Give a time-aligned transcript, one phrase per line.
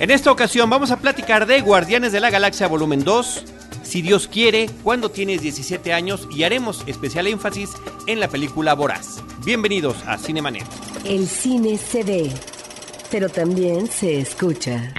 [0.00, 3.44] En esta ocasión vamos a platicar de Guardianes de la Galaxia Volumen 2,
[3.82, 7.68] Si Dios quiere, cuando tienes 17 años y haremos especial énfasis
[8.06, 9.22] en la película Voraz.
[9.44, 10.64] Bienvenidos a Cinemanet.
[11.04, 12.32] El cine se ve,
[13.10, 14.90] pero también se escucha.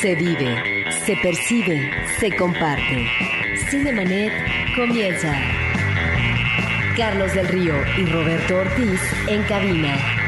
[0.00, 1.88] Se vive, se percibe,
[2.18, 3.06] se comparte.
[3.70, 4.32] Cinemanet
[4.74, 5.40] comienza.
[6.96, 10.21] Carlos del Río y Roberto Ortiz en cabina.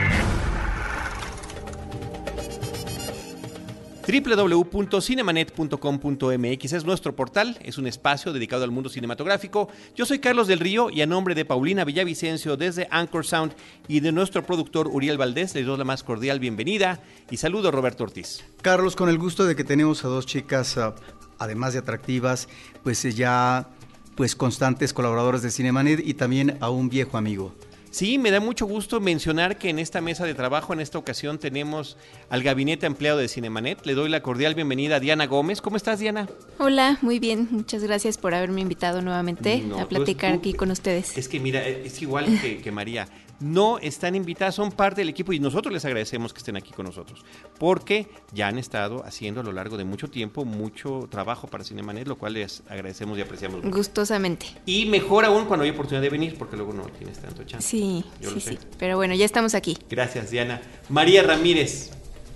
[4.06, 9.70] www.cinemanet.com.mx es nuestro portal, es un espacio dedicado al mundo cinematográfico.
[9.94, 13.54] Yo soy Carlos del Río y a nombre de Paulina Villavicencio desde Anchor Sound
[13.88, 17.70] y de nuestro productor Uriel Valdés les doy la más cordial bienvenida y saludo a
[17.70, 18.44] Roberto Ortiz.
[18.60, 20.92] Carlos, con el gusto de que tenemos a dos chicas, uh,
[21.38, 22.48] además de atractivas,
[22.82, 23.70] pues eh, ya
[24.14, 27.52] pues constantes colaboradoras de Cinemanet y también a un viejo amigo.
[27.94, 31.38] Sí, me da mucho gusto mencionar que en esta mesa de trabajo, en esta ocasión,
[31.38, 31.96] tenemos
[32.28, 33.86] al gabinete empleado de Cinemanet.
[33.86, 35.60] Le doy la cordial bienvenida a Diana Gómez.
[35.60, 36.28] ¿Cómo estás, Diana?
[36.58, 37.46] Hola, muy bien.
[37.52, 41.16] Muchas gracias por haberme invitado nuevamente No, a tú- platicar tú- aquí con ustedes.
[41.16, 43.06] Es que mira, es igual que, que María.
[43.40, 46.86] No están invitadas, son parte del equipo y nosotros les agradecemos que estén aquí con
[46.86, 47.24] nosotros.
[47.58, 52.06] Porque ya han estado haciendo a lo largo de mucho tiempo mucho trabajo para Cinemanet,
[52.08, 53.76] lo cual les agradecemos y apreciamos mucho.
[53.76, 54.46] Gustosamente.
[54.66, 57.68] Y mejor aún cuando hay oportunidad de venir, porque luego no tienes tanto chance.
[57.68, 58.50] Sí, Yo sí, lo sé.
[58.52, 58.58] sí.
[58.78, 59.76] Pero bueno, ya estamos aquí.
[59.90, 60.60] Gracias, Diana.
[60.88, 61.90] María Ramírez,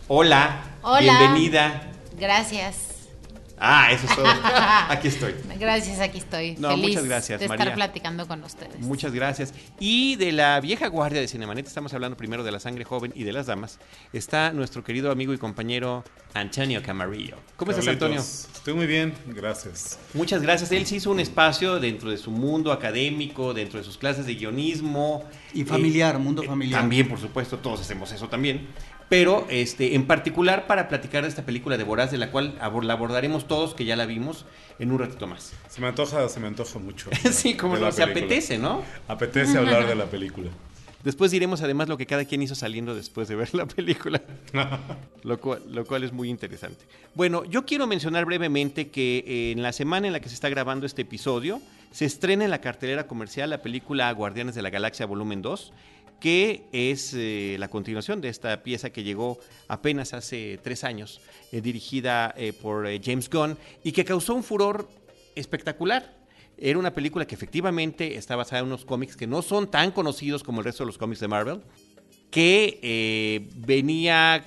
[0.09, 0.77] hola.
[0.83, 1.19] Hola.
[1.19, 1.93] Bienvenida.
[2.19, 2.98] Gracias.
[3.61, 4.27] Ah, eso es todo.
[4.89, 5.35] Aquí estoy.
[5.59, 6.57] Gracias, aquí estoy.
[6.59, 7.65] No, Feliz muchas gracias, de María.
[7.65, 8.79] estar platicando con ustedes.
[8.81, 9.53] Muchas gracias.
[9.81, 13.25] Y de la vieja guardia de Cinemanet, estamos hablando primero de la sangre joven y
[13.25, 13.79] de las damas,
[14.13, 17.37] está nuestro querido amigo y compañero Antonio Camarillo.
[17.57, 18.21] ¿Cómo estás, Antonio?
[18.21, 19.99] Estoy muy bien, gracias.
[20.15, 20.71] Muchas gracias.
[20.73, 24.35] Él se hizo un espacio dentro de su mundo académico, dentro de sus clases de
[24.35, 25.25] guionismo.
[25.55, 26.81] Y familiar, Eh, mundo eh, familiar.
[26.81, 28.69] También, por supuesto, todos hacemos eso también.
[29.09, 32.93] Pero este, en particular para platicar de esta película de Voraz, de la cual la
[32.93, 34.45] abordaremos todos, que ya la vimos,
[34.79, 35.55] en un ratito más.
[35.69, 37.11] Se me antoja, se me antoja mucho.
[37.31, 38.27] sí, como no, se película.
[38.27, 38.83] apetece, ¿no?
[39.09, 40.51] Apetece hablar de la película.
[41.05, 44.21] Después diremos además lo que cada quien hizo saliendo después de ver la película,
[45.23, 46.85] lo cual, lo cual es muy interesante.
[47.15, 50.49] Bueno, yo quiero mencionar brevemente que eh, en la semana en la que se está
[50.49, 51.63] grabando este episodio,
[51.93, 55.73] se estrena en la cartelera comercial la película Guardianes de la Galaxia Volumen 2,
[56.21, 61.21] que es eh, la continuación de esta pieza que llegó apenas hace tres años,
[61.53, 64.89] eh, dirigida eh, por James Gunn, y que causó un furor
[65.35, 66.17] espectacular.
[66.57, 70.43] Era una película que efectivamente está basada en unos cómics que no son tan conocidos
[70.43, 71.63] como el resto de los cómics de Marvel,
[72.33, 74.45] que venía,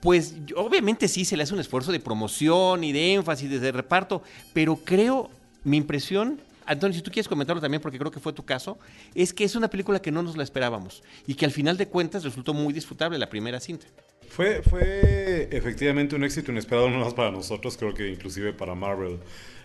[0.00, 4.22] pues obviamente sí se le hace un esfuerzo de promoción y de énfasis desde reparto,
[4.52, 5.28] pero creo,
[5.64, 6.40] mi impresión,
[6.72, 8.78] Antonio, si tú quieres comentarlo también, porque creo que fue tu caso,
[9.14, 11.88] es que es una película que no nos la esperábamos y que al final de
[11.88, 13.86] cuentas resultó muy disfrutable la primera cinta.
[14.28, 19.18] Fue, fue efectivamente un éxito inesperado, no más para nosotros, creo que inclusive para Marvel.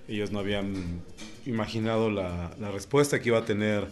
[0.07, 1.01] Ellos no habían
[1.46, 3.88] imaginado la, respuesta que iba a tener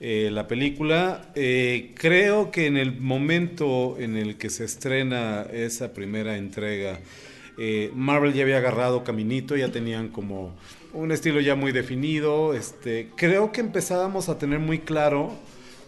[0.00, 1.30] eh, la película.
[1.34, 7.00] Eh, creo que en el momento en el que se estrena esa primera entrega,
[7.58, 10.54] eh, Marvel ya había agarrado caminito, ya tenían como
[10.92, 12.54] un estilo ya muy definido.
[12.54, 15.32] Este, creo que empezábamos a tener muy claro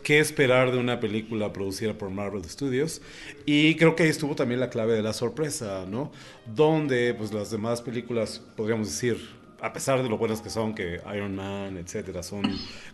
[0.02, 3.02] qué esperar de una película producida por Marvel Studios
[3.44, 6.10] y creo que ahí estuvo también la clave de la sorpresa, ¿no?
[6.46, 9.18] Donde pues las demás películas podríamos decir
[9.60, 12.42] a pesar de lo buenas que son, que Iron Man, etcétera, son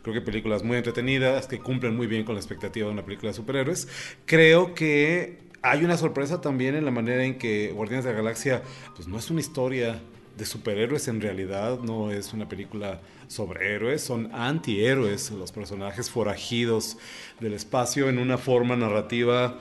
[0.03, 3.31] creo que películas muy entretenidas que cumplen muy bien con la expectativa de una película
[3.31, 3.87] de superhéroes.
[4.25, 8.63] Creo que hay una sorpresa también en la manera en que Guardianes de la Galaxia
[8.97, 10.01] pues no es una historia
[10.37, 16.99] de superhéroes en realidad, no es una película sobre héroes, son antihéroes, los personajes forajidos
[17.41, 19.59] del espacio en una forma narrativa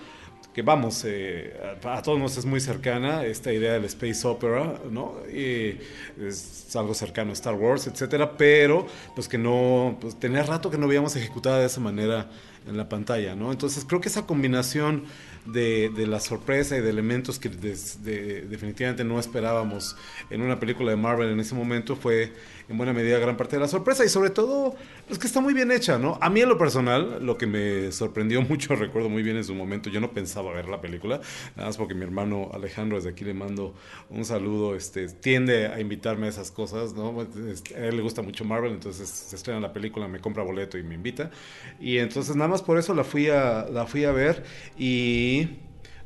[0.56, 1.54] que vamos, eh,
[1.84, 5.16] a, todos nos es muy cercana esta idea del space opera, ¿no?
[5.30, 5.78] Y
[6.26, 10.78] es algo cercano a Star Wars, etcétera, pero pues que no, pues tenía rato que
[10.78, 12.30] no veíamos ejecutada de esa manera
[12.66, 13.52] en la pantalla, ¿no?
[13.52, 15.04] Entonces creo que esa combinación
[15.46, 19.96] de, de la sorpresa y de elementos que des- de- definitivamente no esperábamos
[20.30, 22.34] en una película de Marvel en ese momento fue
[22.70, 24.76] en buena medida gran parte de la sorpresa y sobre todo
[25.10, 26.18] es que está muy bien hecha, ¿no?
[26.22, 29.54] A mí en lo personal lo que me sorprendió mucho, recuerdo muy bien en su
[29.54, 31.22] momento, yo no pensaba ver la película,
[31.56, 33.74] nada más porque mi hermano Alejandro desde aquí le mando
[34.10, 37.22] un saludo, este tiende a invitarme a esas cosas, ¿no?
[37.22, 40.84] A él le gusta mucho Marvel, entonces se estrena la película, me compra boleto y
[40.84, 41.32] me invita
[41.80, 44.44] y entonces nada más por eso la fui a la fui a ver
[44.78, 45.48] y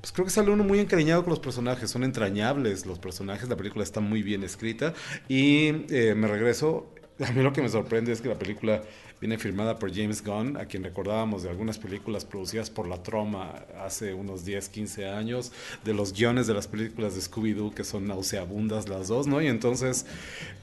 [0.01, 3.57] pues creo que sale uno muy encariñado con los personajes, son entrañables los personajes, la
[3.57, 4.93] película está muy bien escrita
[5.27, 6.93] y eh, me regreso
[7.27, 8.81] a mí lo que me sorprende es que la película
[9.19, 13.65] viene firmada por James Gunn, a quien recordábamos de algunas películas producidas por la Troma
[13.83, 15.51] hace unos 10, 15 años,
[15.83, 19.41] de los guiones de las películas de Scooby-Doo que son nauseabundas las dos, ¿no?
[19.41, 20.05] Y entonces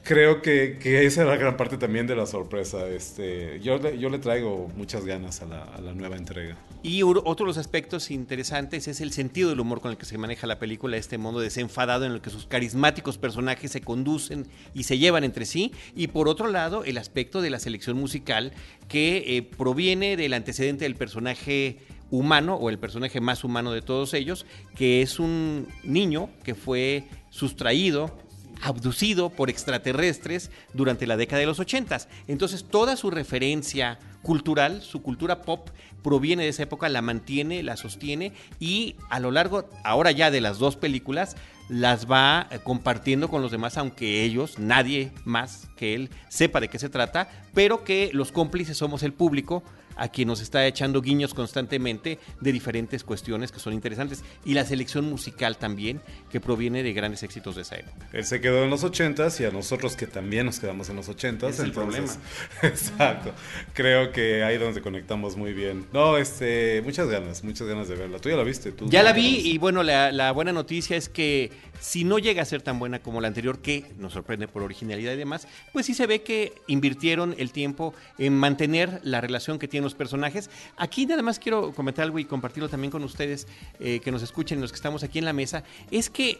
[0.03, 2.87] creo que, que esa era gran parte también de la sorpresa.
[2.87, 6.57] Este, yo, yo le traigo muchas ganas a la, a la nueva entrega.
[6.83, 10.17] Y otro de los aspectos interesantes es el sentido del humor con el que se
[10.17, 14.83] maneja la película, este modo desenfadado en el que sus carismáticos personajes se conducen y
[14.83, 15.71] se llevan entre sí.
[15.95, 18.46] Y por otro lado, el aspecto de la selección musical
[18.87, 21.79] que eh, proviene del antecedente del personaje
[22.09, 24.45] humano o el personaje más humano de todos ellos,
[24.75, 28.17] que es un niño que fue sustraído
[28.61, 32.07] abducido por extraterrestres durante la década de los 80.
[32.27, 35.69] Entonces toda su referencia cultural, su cultura pop,
[36.03, 40.41] proviene de esa época, la mantiene, la sostiene y a lo largo, ahora ya de
[40.41, 41.35] las dos películas,
[41.69, 46.69] las va eh, compartiendo con los demás, aunque ellos, nadie más que él, sepa de
[46.69, 49.63] qué se trata, pero que los cómplices somos el público
[49.97, 54.23] a quien nos está echando guiños constantemente de diferentes cuestiones que son interesantes.
[54.45, 58.07] Y la selección musical también, que proviene de grandes éxitos de esa época.
[58.13, 61.09] Él se quedó en los 80s y a nosotros que también nos quedamos en los
[61.09, 61.49] 80s.
[61.49, 62.19] Es el entonces,
[62.61, 63.31] Exacto.
[63.73, 65.85] Creo que ahí donde conectamos muy bien.
[65.93, 68.19] No, este, muchas ganas, muchas ganas de verla.
[68.19, 68.71] ¿Tú ya la viste?
[68.71, 72.19] ¿Tú Ya la ¿Tú vi y bueno, la, la buena noticia es que si no
[72.19, 75.47] llega a ser tan buena como la anterior, que nos sorprende por originalidad y demás,
[75.73, 79.95] pues sí se ve que invirtieron el tiempo en mantener la relación que tienen los
[79.95, 80.49] personajes.
[80.77, 83.47] Aquí nada más quiero comentar algo y compartirlo también con ustedes
[83.79, 86.39] eh, que nos escuchen, los que estamos aquí en la mesa, es que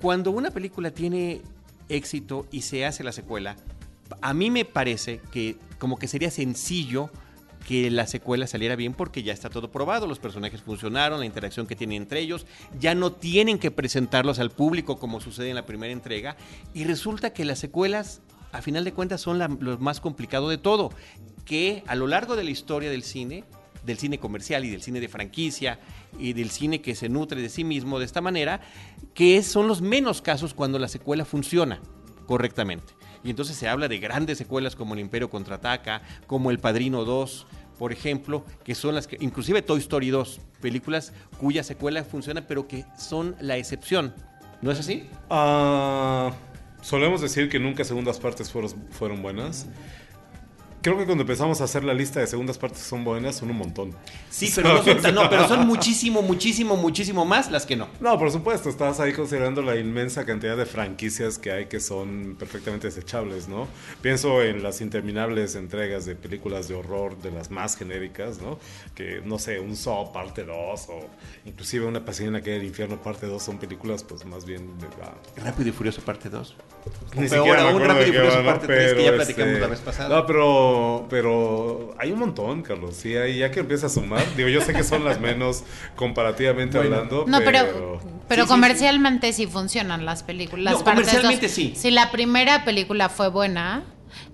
[0.00, 1.42] cuando una película tiene
[1.88, 3.56] éxito y se hace la secuela,
[4.20, 7.10] a mí me parece que como que sería sencillo
[7.66, 11.66] que la secuela saliera bien porque ya está todo probado, los personajes funcionaron, la interacción
[11.66, 12.46] que tienen entre ellos,
[12.78, 16.36] ya no tienen que presentarlos al público como sucede en la primera entrega
[16.74, 18.20] y resulta que las secuelas
[18.52, 20.90] a final de cuentas son lo más complicado de todo,
[21.44, 23.44] que a lo largo de la historia del cine,
[23.84, 25.78] del cine comercial y del cine de franquicia
[26.18, 28.60] y del cine que se nutre de sí mismo de esta manera,
[29.14, 31.80] que son los menos casos cuando la secuela funciona
[32.26, 32.94] correctamente.
[33.22, 37.46] Y entonces se habla de grandes secuelas como El Imperio Contraataca, como El Padrino 2,
[37.78, 42.68] por ejemplo, que son las que, inclusive Toy Story 2, películas cuya secuela funciona, pero
[42.68, 44.14] que son la excepción.
[44.62, 45.08] ¿No es así?
[45.30, 46.32] Ah,
[46.82, 49.66] solemos decir que nunca segundas partes fueron buenas.
[50.84, 53.48] Creo que cuando empezamos a hacer la lista de segundas partes que son buenas, son
[53.48, 53.96] un montón.
[54.28, 57.88] Sí, pero no son, tan- no, pero son muchísimo, muchísimo, muchísimo más las que no.
[58.00, 62.36] No, por supuesto, estás ahí considerando la inmensa cantidad de franquicias que hay que son
[62.38, 63.66] perfectamente desechables, ¿no?
[64.02, 68.58] Pienso en las interminables entregas de películas de horror, de las más genéricas, ¿no?
[68.94, 71.08] Que, no sé, un Saw parte 2 o
[71.46, 75.14] inclusive una pasión en aquel infierno parte 2 son películas pues más bien de la...
[75.42, 76.56] Rápido y Furioso parte 2.
[77.16, 79.80] Ni peor me aún, Rápido y Furioso parte 3, que ya platicamos este, la vez
[79.80, 80.08] pasada.
[80.10, 80.73] No, pero,
[81.10, 82.96] pero hay un montón, Carlos.
[82.96, 84.24] Sí, ahí ya que empieza a sumar.
[84.36, 85.64] Digo, yo sé que son las menos
[85.96, 87.24] comparativamente hablando.
[87.26, 88.00] No, pero, pero...
[88.28, 89.46] pero Sí, sí, comercialmente sí.
[89.46, 90.72] funcionan las películas.
[90.72, 91.54] No, Las partes comercialmente dos.
[91.54, 91.74] sí.
[91.76, 93.84] Si la primera película fue buena,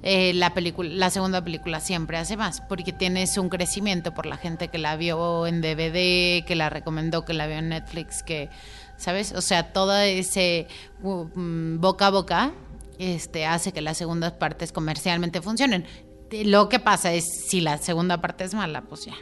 [0.02, 4.36] eh, la, película, la segunda película siempre hace más, porque tienes un crecimiento por la
[4.36, 8.48] gente que la vio en DVD, que la recomendó, que la vio en Netflix, que,
[8.96, 9.32] ¿sabes?
[9.32, 10.66] O sea, todo ese
[11.02, 12.52] uh, mm, boca a boca
[12.98, 15.86] este, hace que las segundas partes comercialmente funcionen.
[16.44, 19.14] Lo que pasa es, si la segunda parte es mala, pues ya.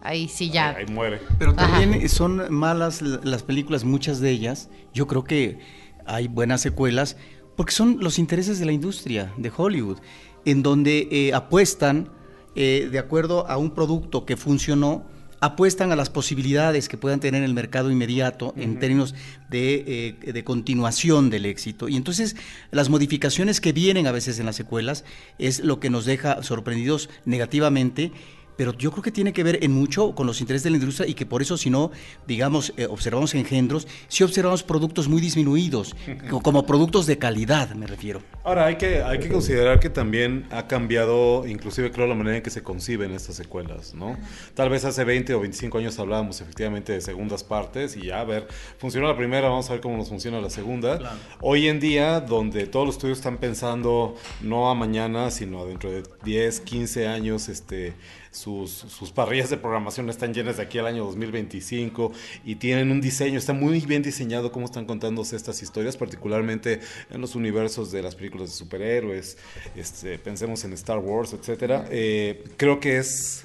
[0.00, 0.70] Ahí sí ya.
[0.70, 1.20] Ahí, ahí muere.
[1.38, 1.80] Pero Ajá.
[1.80, 4.68] también son malas las películas, muchas de ellas.
[4.92, 5.58] Yo creo que
[6.06, 7.16] hay buenas secuelas
[7.56, 9.98] porque son los intereses de la industria de Hollywood,
[10.44, 12.10] en donde eh, apuestan
[12.54, 15.04] eh, de acuerdo a un producto que funcionó,
[15.44, 19.14] apuestan a las posibilidades que puedan tener en el mercado inmediato en términos
[19.50, 21.88] de, eh, de continuación del éxito.
[21.88, 22.34] Y entonces
[22.70, 25.04] las modificaciones que vienen a veces en las secuelas
[25.38, 28.10] es lo que nos deja sorprendidos negativamente
[28.56, 31.08] pero yo creo que tiene que ver en mucho con los intereses de la industria
[31.08, 31.90] y que por eso si no,
[32.26, 35.94] digamos, eh, observamos engendros, sí observamos productos muy disminuidos,
[36.30, 38.22] co- como productos de calidad, me refiero.
[38.44, 42.42] Ahora, hay que, hay que considerar que también ha cambiado, inclusive creo, la manera en
[42.42, 44.16] que se conciben estas secuelas, ¿no?
[44.54, 48.24] Tal vez hace 20 o 25 años hablábamos efectivamente de segundas partes y ya, a
[48.24, 48.46] ver,
[48.78, 51.18] funcionó la primera, vamos a ver cómo nos funciona la segunda.
[51.40, 55.90] Hoy en día, donde todos los estudios están pensando no a mañana, sino a dentro
[55.90, 57.94] de 10, 15 años, este
[58.34, 62.12] sus, sus parrillas de programación están llenas de aquí al año 2025
[62.44, 67.20] y tienen un diseño, está muy bien diseñado cómo están contándose estas historias, particularmente en
[67.20, 69.38] los universos de las películas de superhéroes,
[69.76, 71.86] este, pensemos en Star Wars, etcétera.
[71.90, 73.44] Eh, creo que es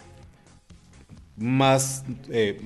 [1.38, 2.60] más eh,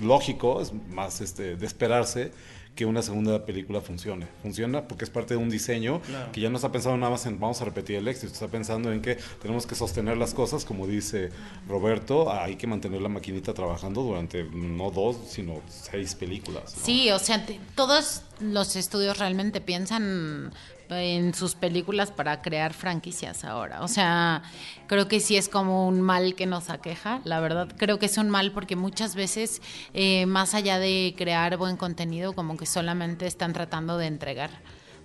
[0.00, 2.32] lógico, es más este, de esperarse
[2.76, 4.28] que una segunda película funcione.
[4.42, 6.00] Funciona porque es parte de un diseño
[6.32, 8.92] que ya no está pensando nada más en vamos a repetir el éxito, está pensando
[8.92, 11.30] en que tenemos que sostener las cosas, como dice
[11.66, 16.76] Roberto, hay que mantener la maquinita trabajando durante no dos, sino seis películas.
[16.82, 20.52] Sí, o sea, todos los estudios realmente piensan
[20.90, 23.82] en sus películas para crear franquicias ahora.
[23.82, 24.42] O sea,
[24.86, 27.68] creo que sí es como un mal que nos aqueja, la verdad.
[27.76, 29.62] Creo que es un mal porque muchas veces,
[29.94, 34.50] eh, más allá de crear buen contenido, como que solamente están tratando de entregar.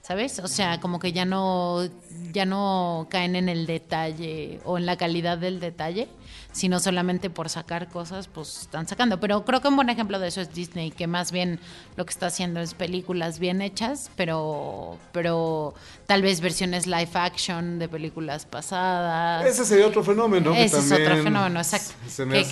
[0.02, 0.40] ¿Sabes?
[0.40, 1.88] O sea, como que ya no,
[2.34, 6.08] ya no caen en el detalle o en la calidad del detalle,
[6.52, 9.20] sino solamente por sacar cosas, pues están sacando.
[9.20, 11.60] Pero creo que un buen ejemplo de eso es Disney, que más bien
[11.96, 15.74] lo que está haciendo es películas bien hechas, pero, pero
[16.08, 19.46] tal vez versiones live action de películas pasadas.
[19.46, 20.54] Ese sería otro fenómeno.
[20.54, 21.94] Ese es otro fenómeno, exacto.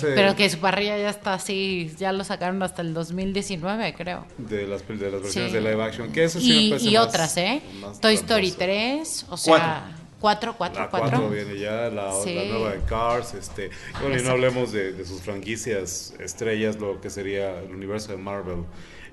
[0.02, 4.26] Pero que su parrilla ya está así, ya lo sacaron hasta el 2019, creo.
[4.38, 6.12] De las, de las versiones de live action.
[6.12, 7.62] Que eso sí y, y otras, ¿eh?
[8.00, 9.50] Toy Story 3, o sea...
[9.50, 11.30] Cuatro, cuatro, la cuatro.
[11.30, 16.76] viene ya, la, nueva de Cars, este, bueno, y no hablemos de, sus franquicias estrellas,
[16.76, 18.64] lo que sería el universo de Marvel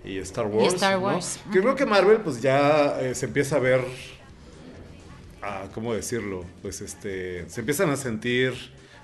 [0.03, 0.73] y Star Wars.
[0.73, 1.39] Star Wars.
[1.51, 3.81] Que creo que Marvel pues ya eh, se empieza a ver,
[5.41, 6.43] ah, ¿cómo decirlo?
[6.61, 8.53] Pues este, se empiezan a sentir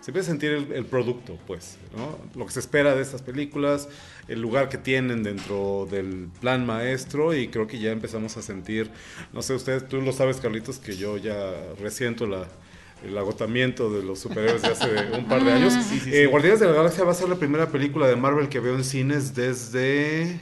[0.04, 2.20] se empieza a sentir el, producto, pues, ¿no?
[2.38, 3.88] Lo que se espera de estas películas,
[4.28, 8.90] el lugar que tienen dentro del plan maestro y creo que ya empezamos a sentir,
[9.34, 12.48] no sé, ustedes, tú lo sabes, Carlitos, que yo ya resiento la,
[13.04, 15.74] el agotamiento de los superhéroes de hace un par de años.
[16.06, 18.76] Eh, Guardianes de la Galaxia va a ser la primera película de Marvel que veo
[18.76, 20.40] en cines desde...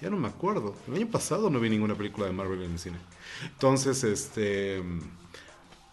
[0.00, 0.74] Ya no me acuerdo.
[0.88, 2.96] El año pasado no vi ninguna película de Marvel en el cine.
[3.44, 4.82] Entonces, este...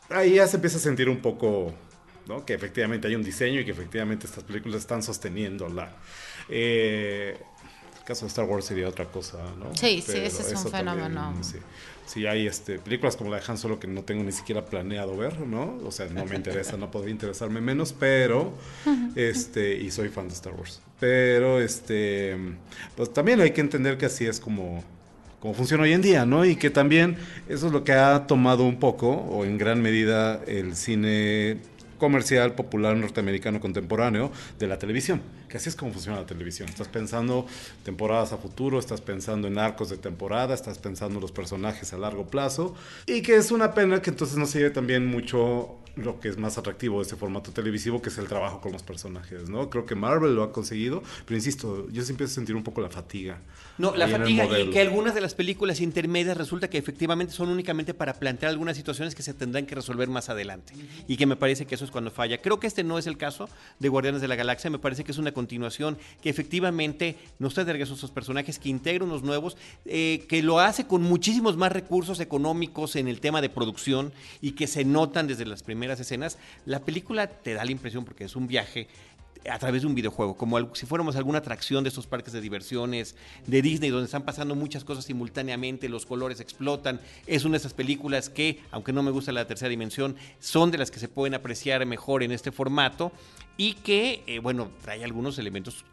[0.10, 1.74] Ahí ya se empieza a sentir un poco
[2.46, 5.92] que efectivamente hay un diseño y que efectivamente estas películas están sosteniendo la...
[6.50, 7.38] Eh,
[7.98, 9.76] el caso de Star Wars sería otra cosa, ¿no?
[9.76, 11.34] Sí, sí, ese es un fenómeno.
[12.06, 12.26] sí.
[12.26, 15.40] hay este, películas como la de Han Solo que no tengo ni siquiera planeado ver,
[15.42, 15.78] ¿no?
[15.84, 18.54] O sea, no me interesa, no podría interesarme menos, pero,
[19.16, 20.82] este, y soy fan de Star Wars.
[21.00, 22.38] Pero, este,
[22.96, 24.84] pues también hay que entender que así es como,
[25.42, 26.46] como funciona hoy en día, ¿no?
[26.46, 27.18] Y que también
[27.50, 31.58] eso es lo que ha tomado un poco, o en gran medida, el cine
[31.98, 36.70] comercial popular norteamericano contemporáneo de la televisión, que así es como funciona la televisión.
[36.70, 37.46] Estás pensando
[37.84, 41.98] temporadas a futuro, estás pensando en arcos de temporada, estás pensando en los personajes a
[41.98, 42.76] largo plazo,
[43.06, 46.38] y que es una pena que entonces no se lleve también mucho lo que es
[46.38, 49.70] más atractivo de este formato televisivo, que es el trabajo con los personajes, ¿no?
[49.70, 52.82] Creo que Marvel lo ha conseguido, pero insisto, yo siempre empiezo a sentir un poco
[52.82, 53.40] la fatiga.
[53.78, 57.94] No, la fatiga y que algunas de las películas intermedias resulta que efectivamente son únicamente
[57.94, 60.74] para plantear algunas situaciones que se tendrán que resolver más adelante.
[61.08, 62.42] Y que me parece que eso es cuando falla.
[62.42, 63.50] Creo que este no es el caso
[63.80, 67.66] de Guardianes de la Galaxia, me parece que es una continuación que efectivamente nos trae
[67.66, 71.72] de regreso esos personajes, que integra unos nuevos, eh, que lo hace con muchísimos más
[71.72, 74.12] recursos económicos en el tema de producción
[74.42, 78.26] y que se notan desde las primeras escenas, la película te da la impresión, porque
[78.26, 78.88] es un viaje
[79.50, 83.16] a través de un videojuego, como si fuéramos alguna atracción de estos parques de diversiones
[83.46, 87.00] de Disney, donde están pasando muchas cosas simultáneamente, los colores explotan.
[87.26, 90.78] Es una de esas películas que, aunque no me gusta la tercera dimensión, son de
[90.78, 93.12] las que se pueden apreciar mejor en este formato
[93.58, 95.86] y que, eh, bueno, trae algunos elementos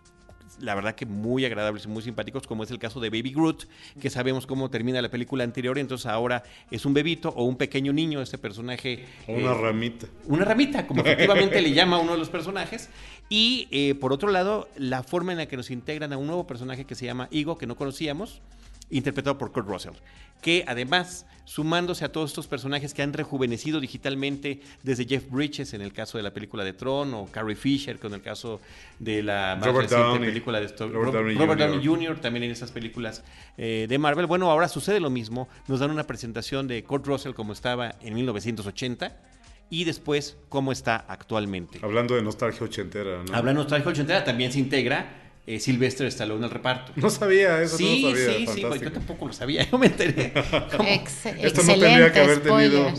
[0.61, 3.65] la verdad que muy agradables y muy simpáticos, como es el caso de Baby Groot,
[4.01, 7.93] que sabemos cómo termina la película anterior, entonces ahora es un bebito o un pequeño
[7.93, 9.05] niño, este personaje.
[9.29, 10.07] una eh, ramita.
[10.27, 12.91] Una ramita, como efectivamente le llama a uno de los personajes.
[13.29, 16.47] Y eh, por otro lado, la forma en la que nos integran a un nuevo
[16.47, 18.41] personaje que se llama Igo, que no conocíamos,
[18.91, 19.95] interpretado por Kurt Russell,
[20.41, 25.81] que además, sumándose a todos estos personajes que han rejuvenecido digitalmente, desde Jeff Bridges en
[25.81, 28.61] el caso de la película de Tron, o Carrie Fisher con el caso
[28.99, 32.21] de la más Robert reciente película de Robert, Robert Downey, Jr.
[32.21, 33.25] también en esas películas
[33.57, 34.27] eh, de Marvel.
[34.27, 38.15] Bueno, ahora sucede lo mismo, nos dan una presentación de Kurt Russell como estaba en
[38.15, 39.17] 1980
[39.71, 41.81] y después cómo está actualmente.
[41.83, 43.35] Hablando de nostalgia ochentera, ¿no?
[43.35, 46.93] Hablando de nostalgia ochentera, también se integra eh, Sylvester Stallone al reparto.
[46.97, 48.39] No sabía eso, sí, no sabía.
[48.39, 50.33] Sí, sí, yo tampoco lo sabía, yo me enteré.
[51.43, 52.91] Esto no tendría que haber tenido.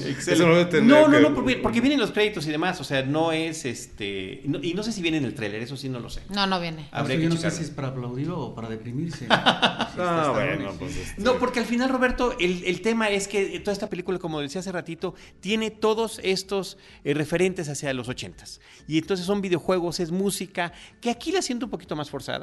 [0.84, 4.44] no, no, no, porque, vienen los créditos y demás, o sea, no es este.
[4.62, 6.22] y no sé si viene en el tráiler, eso sí no lo sé.
[6.30, 6.88] No, no viene.
[6.92, 9.28] yo no sé si es para aplaudirlo o para deprimirse.
[9.98, 13.74] no, bueno, pues este No, porque al final, Roberto, el, el, tema es que toda
[13.74, 18.62] esta película, como decía hace ratito, tiene todos estos eh, referentes hacia los ochentas.
[18.88, 22.35] Y entonces son videojuegos, es música, que aquí la siento un poquito más forzada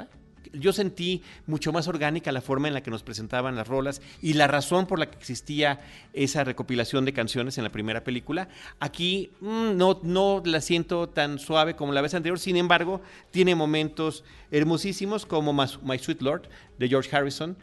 [0.53, 4.35] yo sentí mucho más orgánica la forma en la que nos presentaban las rolas y
[4.35, 5.81] la razón por la que existía
[6.13, 8.49] esa recopilación de canciones en la primera película.
[8.81, 13.55] Aquí mm, no, no la siento tan suave como la vez anterior, sin embargo, tiene
[13.55, 17.57] momentos hermosísimos como My Sweet Lord de George Harrison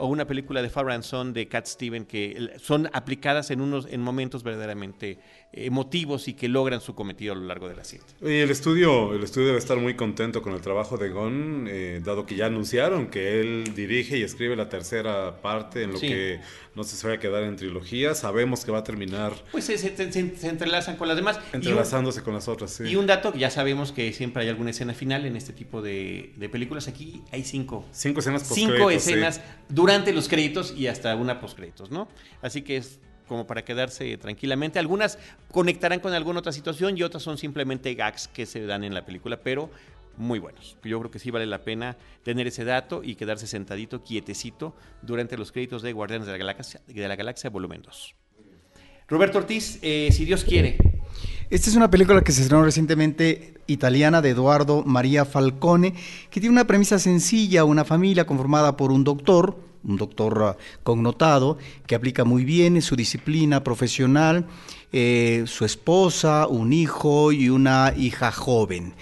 [0.00, 4.00] o una película de Farrah Son de Cat Steven que son aplicadas en unos en
[4.00, 5.18] momentos verdaderamente
[5.52, 8.06] emotivos y que logran su cometido a lo largo de la cinta.
[8.22, 12.00] Y el estudio, el estudio debe estar muy contento con el trabajo de Gon, eh,
[12.04, 16.40] dado que ya anunciaron que él dirige y escribe la tercera parte en lo que
[16.74, 18.14] no se va a quedar en trilogía.
[18.14, 19.32] Sabemos que va a terminar.
[19.50, 21.40] Pues se, se, entrelazan con las demás.
[21.52, 22.84] Entrelazándose con las otras, sí.
[22.84, 25.82] Y un dato que ya sabemos que siempre hay alguna escena final en este tipo
[25.82, 26.86] de, películas.
[26.86, 27.84] Aquí hay cinco.
[27.90, 32.08] Cinco escenas post Cinco escenas durante los créditos y hasta una post créditos, ¿no?
[32.40, 33.00] Así que es
[33.30, 34.80] como para quedarse tranquilamente.
[34.80, 35.16] Algunas
[35.52, 39.06] conectarán con alguna otra situación y otras son simplemente gags que se dan en la
[39.06, 39.70] película, pero
[40.16, 40.76] muy buenos.
[40.82, 45.38] Yo creo que sí vale la pena tener ese dato y quedarse sentadito, quietecito, durante
[45.38, 48.16] los créditos de Guardianes de la Galaxia, de la Galaxia Volumen 2.
[49.06, 50.76] Roberto Ortiz, eh, si Dios quiere.
[51.50, 55.94] Esta es una película que se estrenó recientemente italiana de Eduardo María Falcone,
[56.30, 61.58] que tiene una premisa sencilla, una familia conformada por un doctor, un doctor ah, connotado
[61.86, 64.46] que aplica muy bien su disciplina profesional,
[64.92, 68.94] eh, su esposa, un hijo y una hija joven.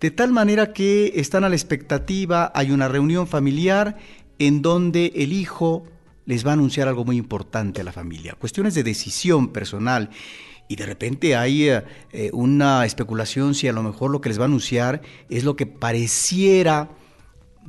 [0.00, 3.98] De tal manera que están a la expectativa, hay una reunión familiar
[4.38, 5.84] en donde el hijo
[6.24, 10.10] les va a anunciar algo muy importante a la familia, cuestiones de decisión personal.
[10.68, 14.38] Y de repente hay eh, eh, una especulación si a lo mejor lo que les
[14.38, 16.88] va a anunciar es lo que pareciera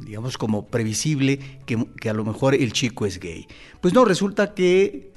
[0.05, 3.47] digamos, como previsible que, a lo mejor el chico es gay.
[3.79, 5.13] Pues no, resulta que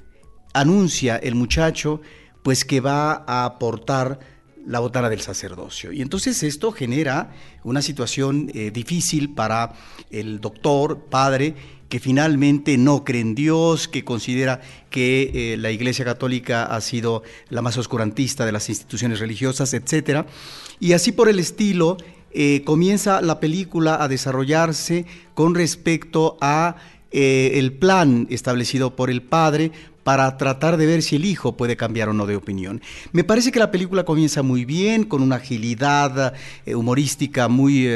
[0.52, 2.00] anuncia el muchacho
[2.42, 4.20] pues que va a aportar
[4.66, 5.92] la botana del sacerdocio.
[5.92, 7.32] Y entonces esto genera
[7.64, 9.74] una situación eh, difícil para
[10.10, 11.54] el doctor, padre,
[11.88, 14.60] que finalmente no cree en Dios, que considera
[14.90, 20.26] que eh, la Iglesia Católica ha sido la más oscurantista de las instituciones religiosas, etc.
[20.80, 21.96] Y así por el estilo,
[22.36, 26.74] eh, comienza la película a desarrollarse con respecto a
[27.12, 29.70] eh, el plan establecido por el padre
[30.02, 32.82] para tratar de ver si el hijo puede cambiar o no de opinión.
[33.12, 36.34] Me parece que la película comienza muy bien, con una agilidad
[36.66, 37.88] eh, humorística muy,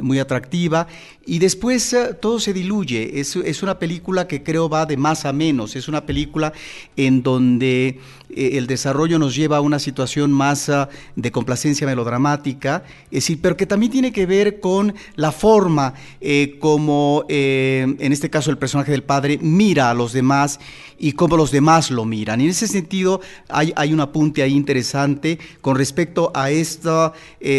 [0.00, 0.88] muy atractiva,
[1.26, 3.20] y después todo se diluye.
[3.20, 6.52] Es, es, una película que creo va de más a menos, es una película
[6.96, 8.00] en donde
[8.34, 13.56] eh, el desarrollo nos lleva a una situación más ah, de complacencia melodramática, es pero
[13.56, 18.58] que también tiene que ver con la forma eh, como, eh, en este caso, el
[18.58, 20.60] personaje del padre mira a los demás
[20.98, 22.40] y cómo los demás lo miran.
[22.40, 27.12] Y en ese sentido hay, hay un apunte ahí interesante con respecto a esta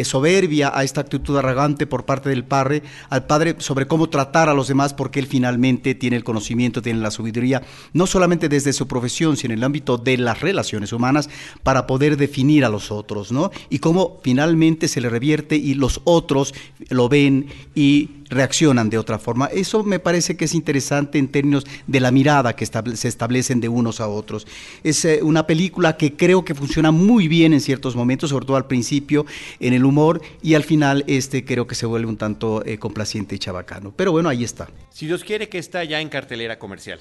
[0.03, 4.53] soberbia, a esta actitud arrogante por parte del padre, al padre sobre cómo tratar a
[4.53, 8.88] los demás porque él finalmente tiene el conocimiento, tiene la sabiduría, no solamente desde su
[8.88, 11.30] profesión, sino en el ámbito de las relaciones humanas
[11.63, 13.52] para poder definir a los otros, ¿no?
[13.69, 16.54] Y cómo finalmente se le revierte y los otros
[16.89, 19.47] lo ven y reaccionan de otra forma.
[19.47, 23.69] Eso me parece que es interesante en términos de la mirada que se establecen de
[23.69, 24.47] unos a otros.
[24.84, 28.58] Es eh, una película que creo que funciona muy bien en ciertos momentos, sobre todo
[28.58, 29.26] al principio
[29.60, 33.36] en el humor y al final este creo que se vuelve un tanto eh, complaciente
[33.36, 33.93] y chabacano.
[33.95, 34.67] Pero bueno, ahí está.
[34.89, 36.99] Si Dios quiere que está ya en cartelera comercial.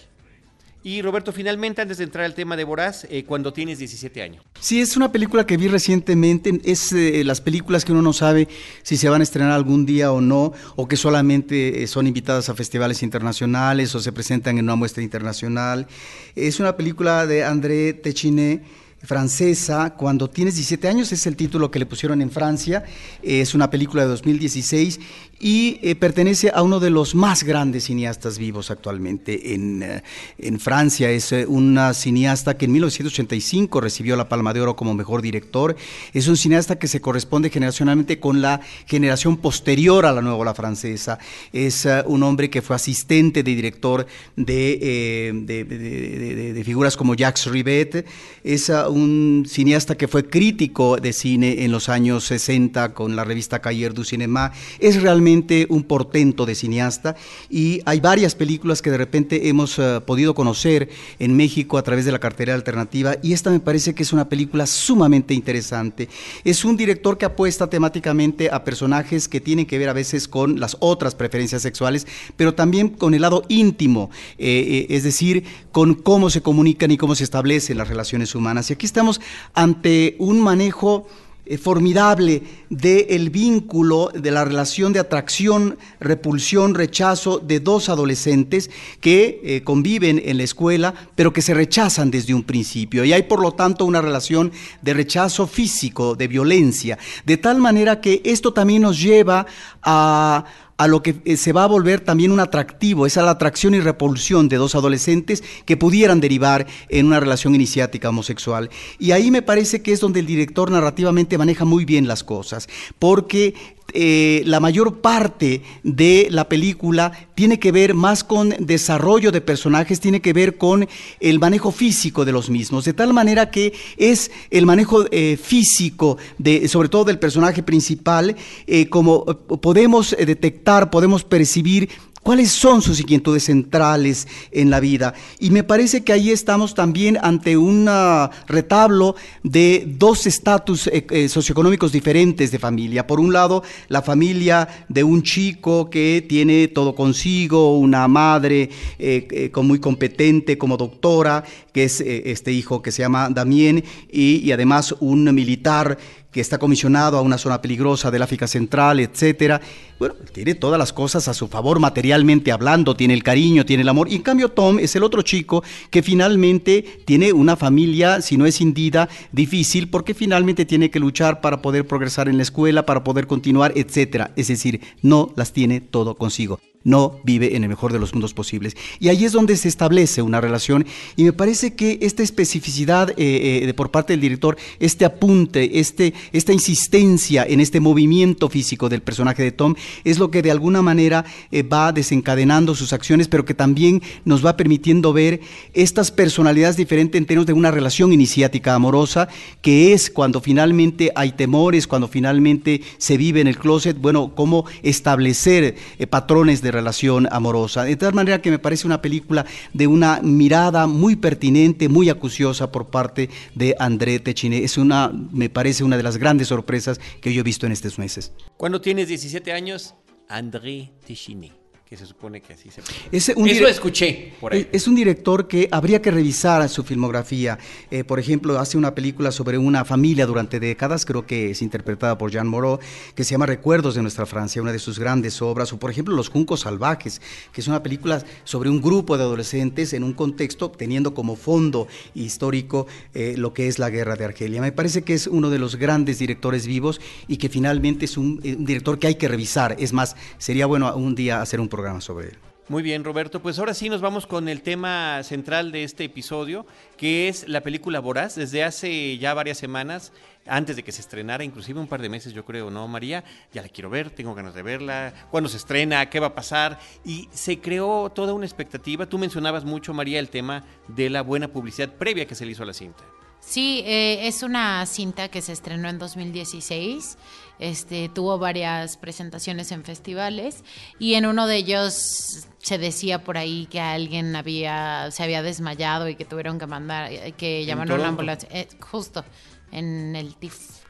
[0.84, 4.44] Y Roberto, finalmente, antes de entrar al tema de Boraz, eh, cuando tienes 17 años.
[4.58, 6.60] Sí, es una película que vi recientemente.
[6.64, 8.48] Es eh, las películas que uno no sabe
[8.82, 12.48] si se van a estrenar algún día o no, o que solamente eh, son invitadas
[12.48, 15.86] a festivales internacionales o se presentan en una muestra internacional.
[16.34, 18.62] Es una película de André Techiné
[19.02, 22.84] francesa, Cuando tienes 17 años, es el título que le pusieron en Francia,
[23.22, 25.00] es una película de 2016
[25.42, 30.02] y eh, pertenece a uno de los más grandes cineastas vivos actualmente en, eh,
[30.38, 31.10] en Francia.
[31.10, 35.74] Es eh, una cineasta que en 1985 recibió la Palma de Oro como mejor director.
[36.14, 40.54] Es un cineasta que se corresponde generacionalmente con la generación posterior a la nueva ola
[40.54, 41.18] francesa.
[41.52, 48.06] Es un hombre que fue asistente de director de, de, de, figuras como Jacques Rivet.
[48.44, 53.60] Es un cineasta que fue crítico de cine en los años 60 con la revista
[53.60, 54.52] Cahiers du Cinéma.
[54.78, 57.16] Es realmente un portento de cineasta
[57.50, 62.04] y hay varias películas que de repente hemos eh, podido conocer en México a través
[62.04, 66.08] de la cartera alternativa y esta me parece que es una película sumamente interesante.
[66.44, 70.60] Es un director que apuesta temáticamente a personajes que tienen que ver a veces con
[70.60, 75.94] las otras preferencias sexuales, pero también con el lado íntimo, eh, eh, es decir, con
[75.94, 78.70] cómo se comunican y cómo se establecen las relaciones humanas.
[78.70, 79.20] Y aquí estamos
[79.54, 81.06] ante un manejo
[81.46, 89.40] eh, formidable del vínculo, de la relación de atracción, repulsión, rechazo de dos adolescentes que
[89.44, 93.04] eh, conviven en la escuela, pero que se rechazan desde un principio.
[93.04, 98.00] Y hay, por lo tanto, una relación de rechazo físico, de violencia, de tal manera
[98.00, 99.46] que esto también nos lleva
[99.80, 100.44] a
[100.76, 103.80] a lo que eh, se va a volver también un atractivo, esa la atracción y
[103.80, 108.70] repulsión de dos adolescentes que pudieran derivar en una relación iniciática homosexual.
[108.98, 112.68] Y ahí me parece que es donde el director narrativamente maneja muy bien las cosas,
[112.98, 113.54] porque
[113.94, 120.00] eh, la mayor parte de la película tiene que ver más con desarrollo de personajes,
[120.00, 120.88] tiene que ver con
[121.20, 126.18] el manejo físico de los mismos, de tal manera que es el manejo eh, físico,
[126.38, 131.88] de, sobre todo del personaje principal, eh, como podemos detectar, podemos percibir
[132.22, 135.12] ¿Cuáles son sus inquietudes centrales en la vida?
[135.40, 141.04] Y me parece que ahí estamos también ante un ah, retablo de dos estatus eh,
[141.10, 143.08] eh, socioeconómicos diferentes de familia.
[143.08, 149.50] Por un lado, la familia de un chico que tiene todo consigo, una madre eh,
[149.56, 155.34] muy competente como doctora, que es este hijo que se llama Damien, y además un
[155.34, 155.98] militar
[156.32, 159.60] que está comisionado a una zona peligrosa del África Central, etcétera.
[159.98, 163.88] Bueno, tiene todas las cosas a su favor materialmente hablando, tiene el cariño, tiene el
[163.88, 164.08] amor.
[164.08, 168.46] Y en cambio Tom es el otro chico que finalmente tiene una familia, si no
[168.46, 173.04] es indida, difícil, porque finalmente tiene que luchar para poder progresar en la escuela, para
[173.04, 174.32] poder continuar, etcétera.
[174.34, 178.34] Es decir, no las tiene todo consigo no vive en el mejor de los mundos
[178.34, 178.76] posibles.
[179.00, 183.62] Y ahí es donde se establece una relación y me parece que esta especificidad eh,
[183.62, 188.88] eh, de por parte del director, este apunte, este, esta insistencia en este movimiento físico
[188.88, 193.28] del personaje de Tom, es lo que de alguna manera eh, va desencadenando sus acciones,
[193.28, 195.40] pero que también nos va permitiendo ver
[195.74, 199.28] estas personalidades diferentes en términos de una relación iniciática amorosa,
[199.60, 204.64] que es cuando finalmente hay temores, cuando finalmente se vive en el closet, bueno, cómo
[204.82, 205.76] establecer
[206.10, 207.84] patrones de relación amorosa.
[207.84, 212.72] De tal manera que me parece una película de una mirada muy pertinente, muy acuciosa
[212.72, 214.64] por parte de André Techiné.
[214.64, 217.98] Es una, me parece una de las grandes sorpresas que yo he visto en estos
[217.98, 218.32] meses.
[218.56, 219.94] Cuando tienes 17 años,
[220.28, 221.61] André Techiné
[221.92, 222.80] que se supone que así se
[223.14, 224.66] es un Eso escuché por ahí.
[224.72, 227.58] Es un director que habría que revisar su filmografía.
[227.90, 232.16] Eh, por ejemplo, hace una película sobre una familia durante décadas, creo que es interpretada
[232.16, 232.78] por Jean Moreau,
[233.14, 235.70] que se llama Recuerdos de nuestra Francia, una de sus grandes obras.
[235.74, 237.20] O por ejemplo, Los Juncos Salvajes,
[237.52, 241.88] que es una película sobre un grupo de adolescentes en un contexto teniendo como fondo
[242.14, 244.62] histórico eh, lo que es la guerra de Argelia.
[244.62, 248.40] Me parece que es uno de los grandes directores vivos y que finalmente es un,
[248.42, 249.76] un director que hay que revisar.
[249.78, 252.38] Es más, sería bueno un día hacer un programa sobre él.
[252.68, 253.42] Muy bien, Roberto.
[253.42, 256.64] Pues ahora sí nos vamos con el tema central de este episodio,
[256.96, 258.36] que es la película Voraz.
[258.36, 260.12] Desde hace ya varias semanas,
[260.46, 263.24] antes de que se estrenara, inclusive un par de meses, yo creo, ¿no, María?
[263.52, 265.12] Ya la quiero ver, tengo ganas de verla.
[265.30, 266.08] ¿Cuándo se estrena?
[266.08, 266.78] ¿Qué va a pasar?
[267.04, 269.06] Y se creó toda una expectativa.
[269.06, 272.62] Tú mencionabas mucho, María, el tema de la buena publicidad previa que se le hizo
[272.62, 273.02] a la cinta.
[273.40, 277.18] Sí, eh, es una cinta que se estrenó en 2016.
[277.58, 280.64] Este, tuvo varias presentaciones en festivales
[280.98, 286.08] y en uno de ellos se decía por ahí que alguien había se había desmayado
[286.08, 289.24] y que tuvieron que mandar que llamaron a una ambulancia eh, justo
[289.70, 290.82] en el TIF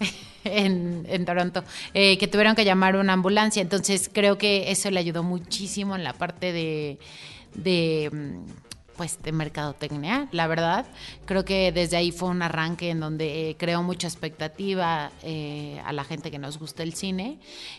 [0.44, 3.62] en, en, Toronto, eh, que tuvieron que llamar una ambulancia.
[3.62, 6.98] Entonces creo que eso le ayudó muchísimo en la parte de,
[7.54, 10.84] de mm, pues de mercadotecnia, la verdad.
[11.24, 15.94] Creo que desde ahí fue un arranque en donde eh, creó mucha expectativa eh, a
[15.94, 17.38] la gente que nos gusta el cine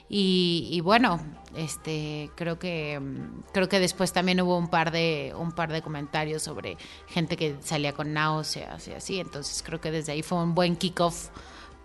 [0.09, 1.21] y, bueno,
[1.55, 2.99] este creo que
[3.53, 6.75] creo que después también hubo un par de un par de comentarios sobre
[7.07, 10.75] gente que salía con náuseas y así, entonces creo que desde ahí fue un buen
[10.75, 11.29] kickoff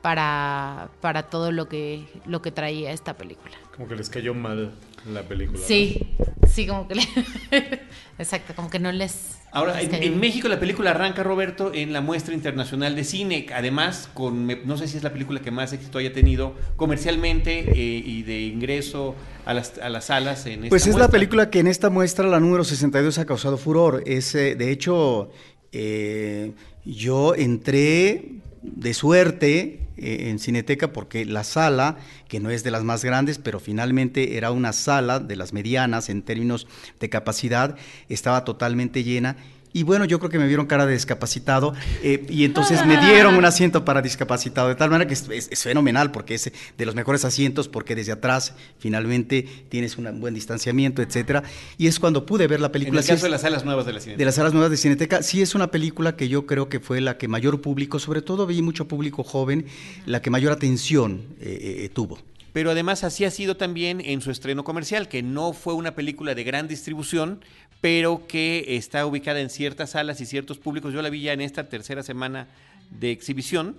[0.01, 3.53] para, para todo lo que lo que traía esta película.
[3.77, 4.73] Como que les cayó mal
[5.13, 5.59] la película.
[5.65, 6.15] Sí,
[6.49, 6.95] sí, como que
[8.19, 9.37] Exacto, como que no les...
[9.53, 14.47] Ahora, en, México la película arranca, Roberto, en la muestra internacional de cine, además, con
[14.67, 18.43] no sé si es la película que más éxito haya tenido comercialmente eh, y de
[18.43, 19.15] ingreso
[19.47, 22.27] a las, a las salas en esta Pues es la película que en esta muestra,
[22.27, 24.03] la número 62, ha causado furor.
[24.05, 25.31] Es, eh, de hecho,
[25.73, 26.53] eh,
[26.85, 31.97] yo entré de suerte eh, en Cineteca porque la sala,
[32.29, 36.09] que no es de las más grandes, pero finalmente era una sala de las medianas
[36.09, 36.67] en términos
[37.01, 37.77] de capacidad,
[38.09, 39.37] estaba totalmente llena
[39.77, 43.37] Y bueno, yo creo que me vieron cara de discapacitado eh, y entonces me dieron
[43.37, 47.27] un asiento para discapacitado, de tal manera que es, fenomenal porque es de los mejores
[47.27, 51.43] asientos porque desde atrás finalmente tienes un buen distanciamiento, etcétera.
[51.77, 53.01] Y es cuando pude ver la película.
[53.01, 54.19] En el caso de las salas nuevas de la Cineteca.
[54.19, 57.03] De las salas nuevas de Cineteca, sí es una película que yo creo que fue
[57.03, 59.67] la que mayor público, sobre todo vi mucho público joven,
[60.07, 62.19] la que mayor atención eh, eh, tuvo
[62.57, 66.35] pero además así ha sido también en su estreno comercial, que no fue una película
[66.35, 67.45] de gran distribución,
[67.81, 70.93] pero que está ubicada en ciertas salas y ciertos públicos.
[70.93, 72.49] Yo la vi ya en esta tercera semana
[72.91, 73.77] de exhibición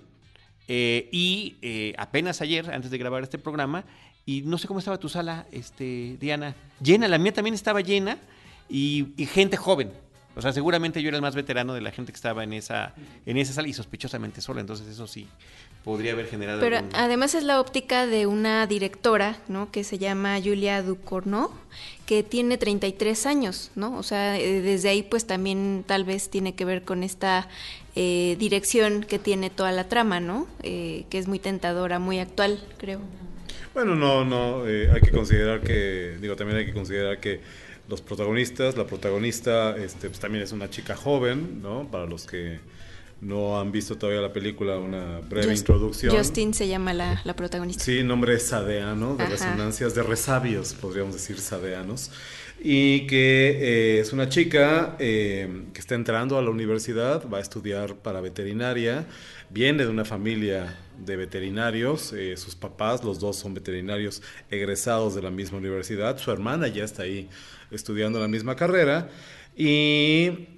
[0.68, 3.84] eh, y eh, apenas ayer, antes de grabar este programa,
[4.26, 8.18] y no sé cómo estaba tu sala, este, Diana, llena, la mía también estaba llena
[8.68, 9.90] y gente joven.
[10.38, 12.94] O sea, seguramente yo era el más veterano de la gente que estaba en esa,
[13.26, 15.26] en esa sala y sospechosamente sola, entonces eso sí
[15.84, 16.60] podría haber generado.
[16.60, 19.70] Pero además es la óptica de una directora, ¿no?
[19.70, 21.50] Que se llama Julia Ducournau,
[22.06, 23.96] que tiene 33 años, ¿no?
[23.96, 27.48] O sea, eh, desde ahí pues también tal vez tiene que ver con esta
[27.96, 30.46] eh, dirección que tiene toda la trama, ¿no?
[30.62, 33.00] Eh, que es muy tentadora, muy actual, creo.
[33.74, 37.40] Bueno, no, no, hay que considerar que, digo, también hay que considerar que
[37.88, 38.76] los protagonistas.
[38.76, 41.88] La protagonista este, pues, también es una chica joven, ¿no?
[41.90, 42.60] Para los que
[43.20, 46.16] no han visto todavía la película, una breve introducción.
[46.16, 47.84] Justin se llama la, la protagonista.
[47.84, 52.10] Sí, nombre es sadeano, de resonancias, de resabios, podríamos decir sadeanos.
[52.60, 53.50] Y que
[53.96, 58.20] eh, es una chica eh, que está entrando a la universidad, va a estudiar para
[58.20, 59.06] veterinaria,
[59.50, 65.22] viene de una familia de veterinarios, eh, sus papás, los dos son veterinarios egresados de
[65.22, 67.28] la misma universidad, su hermana ya está ahí
[67.70, 69.08] estudiando la misma carrera
[69.56, 70.48] y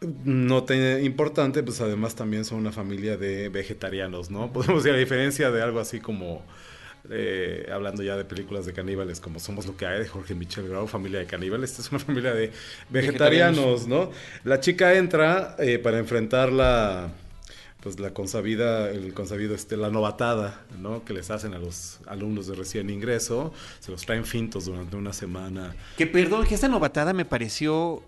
[0.00, 4.52] no tan importante, pues además también son una familia de vegetarianos, ¿no?
[4.52, 6.42] Podemos decir, a diferencia de algo así como,
[7.10, 10.68] eh, hablando ya de películas de caníbales, como Somos lo que hay, de Jorge Michel
[10.68, 12.52] Grau, familia de caníbales, esta es una familia de
[12.88, 14.10] vegetarianos, ¿no?
[14.44, 17.10] La chica entra eh, para enfrentar la
[17.82, 21.02] pues la consabida, el consabido, este, la novatada, ¿no?
[21.02, 25.14] Que les hacen a los alumnos de recién ingreso, se los traen fintos durante una
[25.14, 25.74] semana.
[25.96, 28.02] Que perdón, que esta novatada me pareció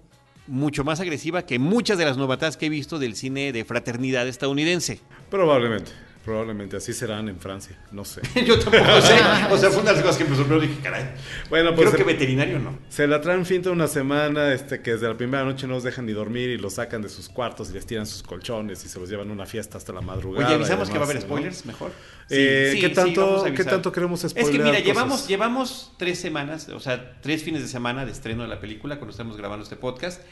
[0.47, 4.27] mucho más agresiva que muchas de las novatadas que he visto del cine de fraternidad
[4.29, 5.01] estadounidense.
[5.31, 5.93] Probablemente.
[6.25, 8.23] Probablemente así serán en Francia, no sé.
[8.47, 9.15] Yo tampoco sé.
[9.51, 10.69] O sea, fue una de las cosas que me sorprendió.
[10.69, 11.11] Dije, caray.
[11.51, 11.91] Bueno, pues.
[11.91, 12.79] Creo que veterinario no.
[12.89, 16.07] Se la traen finta una semana, este, que desde la primera noche no los dejan
[16.07, 19.01] ni dormir y los sacan de sus cuartos y les tiran sus colchones y se
[19.01, 20.47] los llevan a una fiesta hasta la madrugada.
[20.47, 21.91] Oye, avisamos que va a haber spoilers, mejor.
[22.31, 24.51] Eh, ¿qué, tanto, ¿Qué tanto queremos spoiler?
[24.51, 28.45] Es que mira, llevamos, llevamos tres semanas, o sea, tres fines de semana de estreno
[28.45, 30.23] de la película cuando estamos grabando este podcast.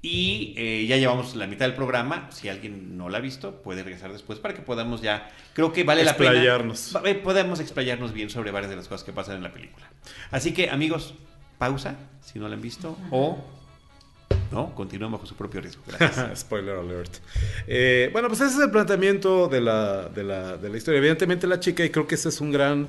[0.00, 2.28] Y eh, ya llevamos la mitad del programa.
[2.30, 5.28] Si alguien no la ha visto, puede regresar después para que podamos ya.
[5.54, 6.30] Creo que vale la pena.
[6.30, 6.96] Explayarnos.
[7.04, 9.90] Eh, podemos explayarnos bien sobre varias de las cosas que pasan en la película.
[10.30, 11.14] Así que, amigos,
[11.58, 12.96] pausa si no la han visto.
[13.10, 13.44] O.
[14.52, 15.82] No, continúen bajo su propio riesgo.
[15.86, 16.38] Gracias.
[16.40, 17.16] Spoiler alert.
[17.66, 20.98] Eh, bueno, pues ese es el planteamiento de la, de, la, de la historia.
[20.98, 22.88] Evidentemente, la chica, y creo que ese es un gran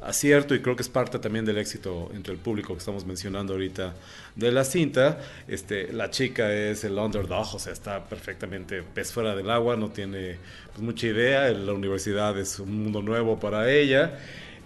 [0.00, 3.54] acierto y creo que es parte también del éxito entre el público que estamos mencionando
[3.54, 3.94] ahorita
[4.36, 5.18] de la cinta.
[5.48, 9.90] Este, la chica es el underdog, o sea, está perfectamente pez fuera del agua, no
[9.90, 10.36] tiene
[10.72, 14.18] pues, mucha idea, la universidad es un mundo nuevo para ella.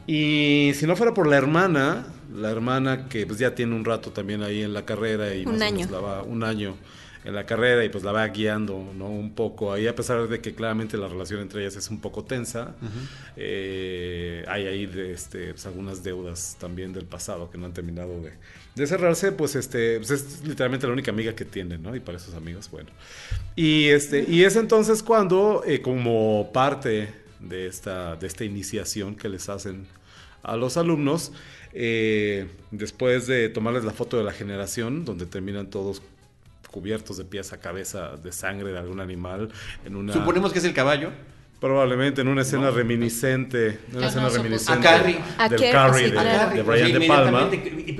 [0.07, 4.11] Y si no fuera por la hermana, la hermana que pues ya tiene un rato
[4.11, 5.88] también ahí en la carrera y un año.
[6.27, 6.77] un año
[7.25, 9.09] en la carrera y pues la va guiando ¿no?
[9.09, 12.25] un poco ahí a pesar de que claramente la relación entre ellas es un poco
[12.25, 12.75] tensa
[13.37, 18.21] eh, hay ahí este, pues, algunas deudas también del pasado que no han terminado
[18.75, 21.95] de, cerrarse pues este pues, es literalmente la única amiga que tiene ¿no?
[21.95, 22.91] y para esos amigos bueno
[23.55, 29.29] y este y es entonces cuando eh, como parte de esta de esta iniciación que
[29.29, 29.87] les hacen
[30.43, 31.31] a los alumnos
[31.73, 36.03] eh, después de tomarles la foto de la generación donde terminan todos
[36.73, 39.51] cubiertos de pies a cabeza de sangre de algún animal.
[39.85, 41.11] En una, Suponemos que es el caballo.
[41.61, 45.21] Probablemente en una escena reminiscente, una escena reminiscente a Carrie.
[45.49, 47.51] del Carrie, de, Brian De Palma.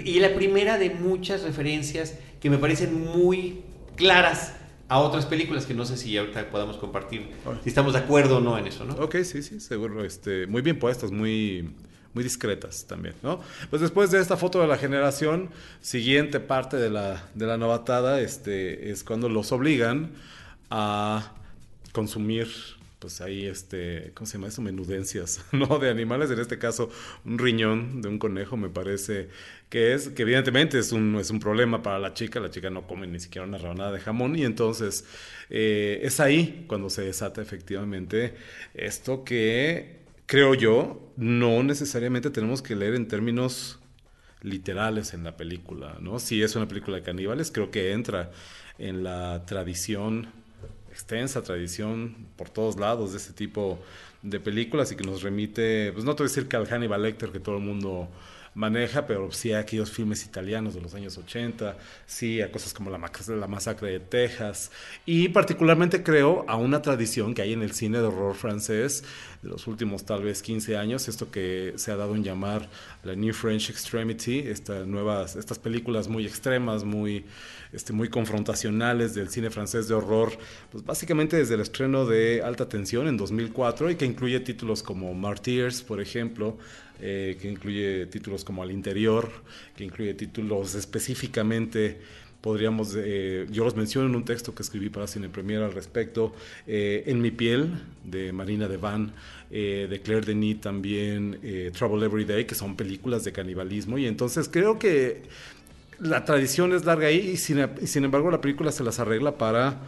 [0.05, 3.63] Y la primera de muchas referencias que me parecen muy
[3.95, 4.55] claras
[4.89, 7.31] a otras películas que no sé si ahorita podamos compartir,
[7.63, 8.95] si estamos de acuerdo o no en eso, ¿no?
[8.95, 10.05] Ok, sí, sí, seguro.
[10.05, 11.71] Este, muy bien puestas, muy
[12.15, 13.41] muy discretas también, ¿no?
[13.71, 18.21] Pues después de esta foto de la generación, siguiente parte de la, de la novatada
[18.21, 20.11] este, es cuando los obligan
[20.71, 21.33] a
[21.93, 22.49] consumir
[22.99, 24.63] pues ahí este, ¿cómo se llama eso?
[24.63, 25.81] Menudencias, ¿no?
[25.81, 26.89] De animales, en este caso
[27.25, 29.29] un riñón de un conejo me parece
[29.69, 32.87] que es, que evidentemente es un, es un problema para la chica, la chica no
[32.87, 35.05] come ni siquiera una rebanada de jamón y entonces
[35.51, 38.35] eh, es ahí cuando se desata efectivamente
[38.75, 40.02] esto que
[40.33, 43.79] creo yo, no necesariamente tenemos que leer en términos
[44.41, 46.19] literales en la película, ¿no?
[46.19, 48.31] Si es una película de caníbales, creo que entra
[48.79, 50.29] en la tradición,
[50.91, 53.79] extensa tradición por todos lados de ese tipo
[54.23, 57.03] de películas y que nos remite, pues no te voy a decir que al Hannibal
[57.03, 58.09] Lecter que todo el mundo
[58.55, 62.91] maneja, pero sí a aquellos filmes italianos de los años 80, sí a cosas como
[62.91, 64.71] la, la masacre de Texas,
[65.07, 69.05] y particularmente creo a una tradición que hay en el cine de horror francés
[69.43, 72.69] de los últimos tal vez 15 años, esto que se ha dado en llamar
[73.03, 77.25] la New French Extremity, estas nuevas, estas películas muy extremas, muy,
[77.73, 80.33] este, muy confrontacionales del cine francés de horror,
[80.71, 85.13] pues básicamente desde el estreno de Alta Tensión en 2004 y que incluye títulos como
[85.13, 86.57] Martyrs, por ejemplo,
[87.01, 89.29] eh, que incluye títulos como Al Interior,
[89.77, 92.01] que incluye títulos específicamente
[92.43, 96.35] podríamos, eh, yo los menciono en un texto que escribí para Cine Premier al respecto,
[96.67, 97.71] eh, En mi piel,
[98.05, 99.13] de Marina de Van,
[99.51, 101.39] de Claire Denis también,
[101.77, 105.23] Trouble Every Day, que son películas de canibalismo, y entonces creo que
[106.01, 109.79] la tradición es larga ahí, y sin embargo la película se las arregla para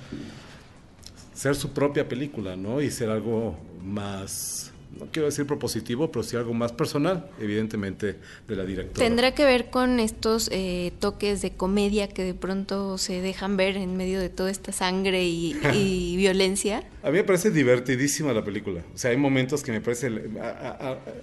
[1.32, 2.80] ser su propia película, ¿no?
[2.80, 8.56] Y ser algo más no quiero decir propositivo, pero sí algo más personal, evidentemente, de
[8.56, 9.06] la directora.
[9.06, 13.76] ¿Tendrá que ver con estos eh, toques de comedia que de pronto se dejan ver
[13.76, 15.54] en medio de toda esta sangre y,
[16.16, 16.84] violencia?
[17.02, 18.82] A mí me parece divertidísima la película.
[18.94, 20.06] O sea, hay momentos que me parece...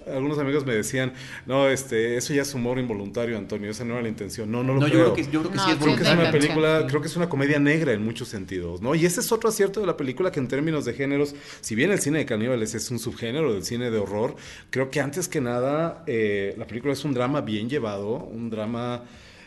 [0.06, 1.12] algunos amigos me decían,
[1.46, 4.50] no, este, eso ya es humor involuntario, Antonio, esa no era la intención.
[4.50, 4.92] No, no lo creo.
[4.92, 7.08] Yo creo que, yo creo que sí es Creo que es una película, creo que
[7.08, 8.94] es una comedia negra en muchos sentidos, ¿no?
[8.94, 11.90] Y ese es otro acierto de la película que en términos de géneros, si bien
[11.90, 14.36] el cine de caníbales es un subgénero cine de horror,
[14.70, 19.02] creo que antes que nada eh, la película es un drama bien llevado, un drama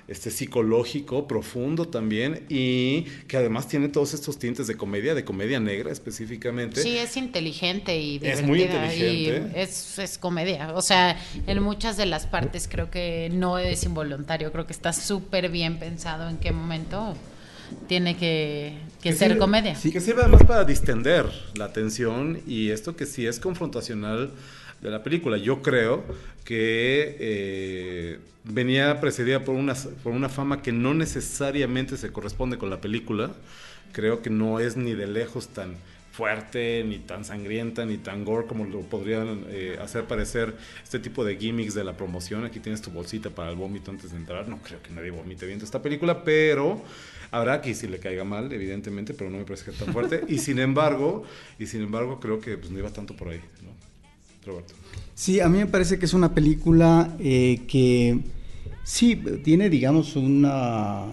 [0.08, 5.60] este psicológico profundo también y que además tiene todos estos tintes de comedia, de comedia
[5.60, 6.82] negra específicamente.
[6.82, 8.42] Sí, es inteligente y divertida.
[8.42, 9.62] Es muy inteligente.
[9.62, 10.74] es, es, comedia.
[10.76, 14.94] O sea, en muchas de las partes creo que no es involuntario, creo que está
[14.94, 17.16] súper bien pensado en qué momento
[17.88, 18.78] tiene que,
[19.14, 19.76] ser comedia.
[19.76, 24.32] Sí, que sirve además para distender la atención y esto que sí es confrontacional
[24.82, 25.38] de la película.
[25.38, 26.04] Yo creo
[26.44, 32.70] que eh, venía precedida por una, por una fama que no necesariamente se corresponde con
[32.70, 33.32] la película.
[33.92, 35.76] Creo que no es ni de lejos tan
[36.16, 41.26] fuerte, ni tan sangrienta, ni tan gore como lo podrían eh, hacer parecer este tipo
[41.26, 42.46] de gimmicks de la promoción.
[42.46, 44.48] Aquí tienes tu bolsita para el vómito antes de entrar.
[44.48, 46.82] No creo que nadie vomite viendo esta película, pero
[47.32, 50.24] habrá que si le caiga mal, evidentemente, pero no me parece que tan fuerte.
[50.28, 51.24] y sin embargo,
[51.60, 53.72] y sin embargo, creo que pues, no iba tanto por ahí, ¿no?
[54.46, 54.76] Roberto.
[55.14, 58.20] Sí, a mí me parece que es una película eh, que
[58.84, 61.08] sí tiene, digamos, una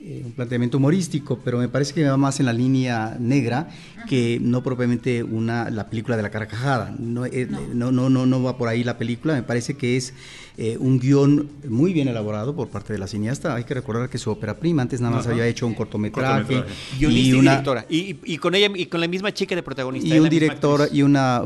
[0.00, 3.68] eh, un planteamiento humorístico, pero me parece que va más en la línea negra
[4.08, 6.94] que no propiamente una, la película de la carcajada.
[6.96, 7.90] No, eh, no.
[7.90, 10.14] no, no, no, va por ahí la película, me parece que es
[10.56, 13.56] eh, un guion muy bien elaborado por parte de la cineasta.
[13.56, 16.62] Hay que recordar que su ópera prima antes nada más había hecho un cortometraje,
[16.98, 17.86] y, una, directora.
[17.88, 20.14] Y, con ella y con la misma chica de protagonista.
[20.14, 21.42] Y un director y una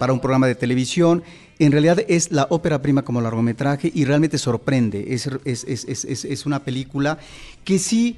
[0.00, 1.22] para un programa de televisión
[1.58, 5.14] en realidad es la ópera prima como largometraje y realmente sorprende.
[5.14, 7.18] Es, es, una película
[7.64, 8.16] que sí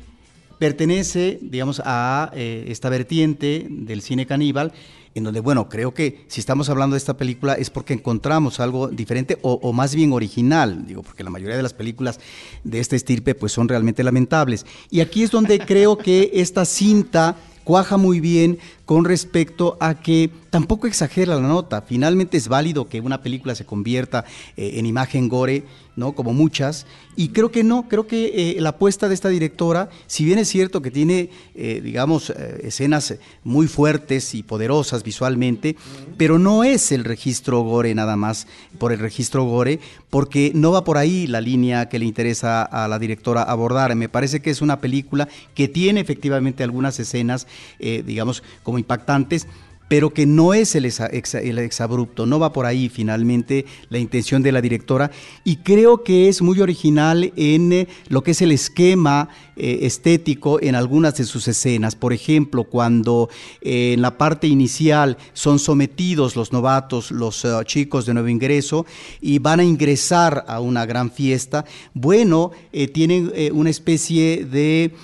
[0.59, 4.73] pertenece, digamos, a eh, esta vertiente del cine caníbal,
[5.15, 8.89] en donde, bueno, creo que si estamos hablando de esta película es porque encontramos algo
[8.89, 12.21] diferente o, o, más bien original, digo, porque la mayoría de las películas
[12.65, 14.67] de este estirpe pues son realmente lamentables.
[14.91, 17.37] Y aquí es donde creo que esta cinta
[17.67, 21.83] cuaja muy bien con respecto a que tampoco exagera la nota.
[21.83, 24.25] Finalmente es válido que una película se convierta
[24.57, 25.65] eh, en imagen gore,
[25.97, 26.13] ¿no?
[26.13, 26.87] Como muchas.
[27.17, 30.49] Y creo que no, creo que eh, la apuesta de esta directora, si bien es
[30.49, 35.77] cierto que tiene, eh, digamos, escenas muy fuertes y poderosas visualmente,
[36.17, 38.47] pero no es el registro gore nada más
[38.79, 39.81] por el registro gore,
[40.11, 43.95] porque no va por ahí la línea que le interesa a la directora abordar.
[43.97, 47.47] Me parece que es una película que tiene efectivamente algunas escenas,
[47.79, 49.47] digamos, como impactantes,
[49.89, 54.61] pero que no es el, exabrupto, no va por ahí finalmente la intención de la
[54.61, 55.11] directora.
[55.45, 60.61] Y creo que es muy original en eh, lo que es el esquema eh, estético
[60.61, 61.97] en algunas de sus escenas.
[61.97, 63.31] Por ejemplo, cuando
[63.63, 68.85] eh, en la parte inicial son sometidos los novatos, los chicos de nuevo ingreso
[69.21, 71.65] y van a ingresar a una gran fiesta,
[71.95, 72.51] bueno,
[72.93, 74.95] tienen una especie de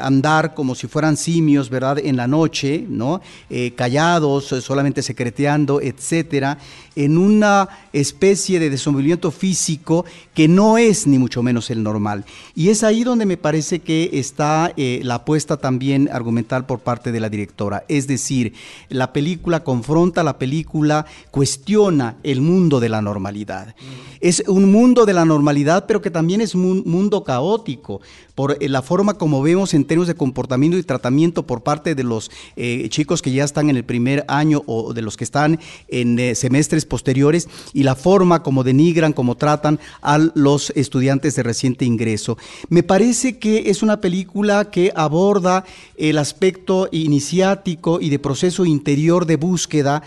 [0.00, 1.98] andar como si fueran simios, ¿verdad?
[1.98, 3.20] En la noche, ¿no?
[3.74, 6.58] callados, solamente secreteando, etcétera,
[6.94, 10.04] en una especie de desenvolvimiento físico
[10.34, 12.24] que no es ni mucho menos el normal.
[12.54, 16.80] Y es ahí donde me parece parece que está eh, la apuesta también argumental por
[16.80, 17.84] parte de la directora.
[17.86, 18.54] Es decir,
[18.88, 23.76] la película confronta, la película cuestiona el mundo de la normalidad.
[24.22, 28.00] Es un mundo de la normalidad, pero que también es un mundo caótico
[28.36, 32.04] por eh, la forma como vemos en términos de comportamiento y tratamiento por parte de
[32.04, 35.58] los eh, chicos que ya están en el primer año o de los que están
[35.88, 41.42] en eh, semestres posteriores y la forma como denigran, como tratan a los estudiantes de
[41.42, 42.38] reciente ingreso.
[42.68, 45.64] Me parece que es una película que aborda
[45.96, 50.04] el aspecto iniciático y de proceso interior de búsqueda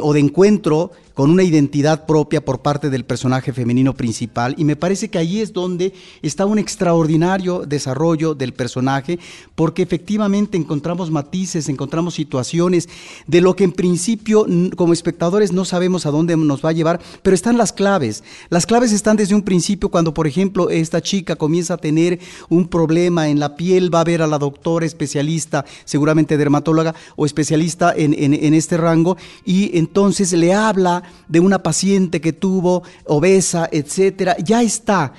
[0.00, 4.76] o de encuentro con una identidad propia por parte del personaje femenino principal y me
[4.76, 5.92] parece que ahí es donde
[6.22, 9.18] está un extraordinario desarrollo del personaje
[9.54, 12.88] porque efectivamente encontramos matices, encontramos situaciones
[13.26, 14.46] de lo que en principio
[14.76, 18.22] como espectadores no sabemos a dónde nos va a llevar, pero están las claves.
[18.48, 22.68] Las claves están desde un principio cuando por ejemplo esta chica comienza a tener un
[22.68, 27.92] problema en la piel, va a ver a la doctora especialista, seguramente dermatóloga o especialista
[27.96, 34.36] en, en este rango y entonces le habla de una paciente que tuvo obesa, etcétera,
[34.38, 35.12] ya está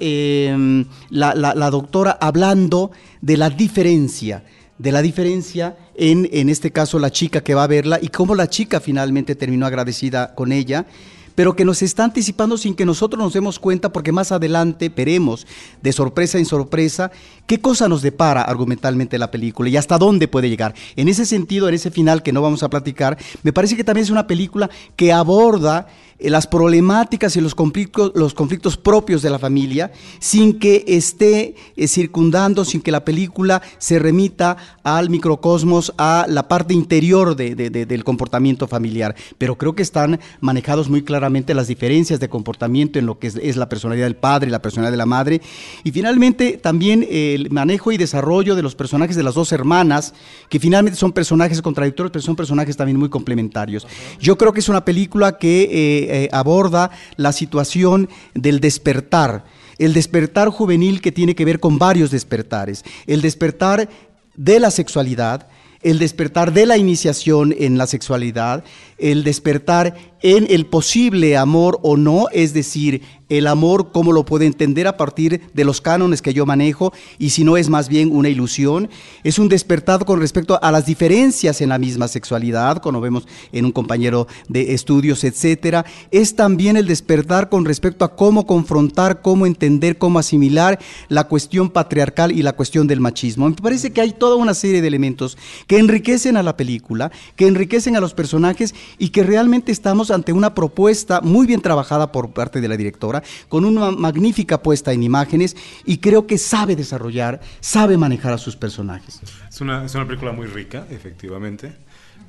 [0.00, 2.90] em, la, la, doctora hablando
[3.20, 4.44] de la diferencia
[4.78, 8.34] de la diferencia en, en este caso la chica que va a verla y cómo
[8.34, 10.86] la chica finalmente terminó agradecida con ella
[11.34, 15.46] pero que nos está anticipando sin que nosotros nos demos cuenta, porque más adelante veremos
[15.82, 17.10] de sorpresa en sorpresa
[17.46, 20.74] qué cosa nos depara argumentalmente la película y hasta dónde puede llegar.
[20.96, 24.04] En ese sentido, en ese final que no vamos a platicar, me parece que también
[24.04, 25.86] es una película que aborda
[26.20, 31.54] eh, las problemáticas y los conflictos, los conflictos propios de la familia sin que esté
[31.76, 38.04] eh, circundando, sin que la película se remita al microcosmos, a la parte interior del
[38.04, 39.14] comportamiento familiar.
[39.38, 43.56] Pero creo que están manejados muy claramente las diferencias de comportamiento en lo que es,
[43.56, 45.40] la personalidad del padre y la personalidad de la madre.
[45.84, 50.14] Y finalmente también el manejo y desarrollo de los personajes de las dos hermanas,
[50.48, 53.86] que finalmente son personajes contradictorios, pero son personajes también muy complementarios.
[54.20, 55.62] Yo creo que es una película que...
[55.62, 59.44] Eh, eh, aborda la situación del despertar,
[59.78, 63.88] el despertar juvenil que tiene que ver con varios despertares, el despertar
[64.36, 65.46] de la sexualidad,
[65.82, 68.64] el despertar de la iniciación en la sexualidad,
[69.00, 74.44] el despertar en el posible amor o no, es decir, el amor cómo lo puede
[74.44, 78.10] entender a partir de los cánones que yo manejo y si no es más bien
[78.12, 78.90] una ilusión,
[79.22, 83.64] es un despertar con respecto a las diferencias en la misma sexualidad, como vemos en
[83.64, 89.46] un compañero de estudios, etcétera, es también el despertar con respecto a cómo confrontar, cómo
[89.46, 93.48] entender, cómo asimilar la cuestión patriarcal y la cuestión del machismo.
[93.48, 95.38] Me parece que hay toda una serie de elementos
[95.68, 100.32] que enriquecen a la película, que enriquecen a los personajes y que realmente estamos ante
[100.32, 105.02] una propuesta muy bien trabajada por parte de la directora, con una magnífica puesta en
[105.02, 109.20] imágenes y creo que sabe desarrollar, sabe manejar a sus personajes.
[109.48, 111.72] Es una, es una película muy rica, efectivamente.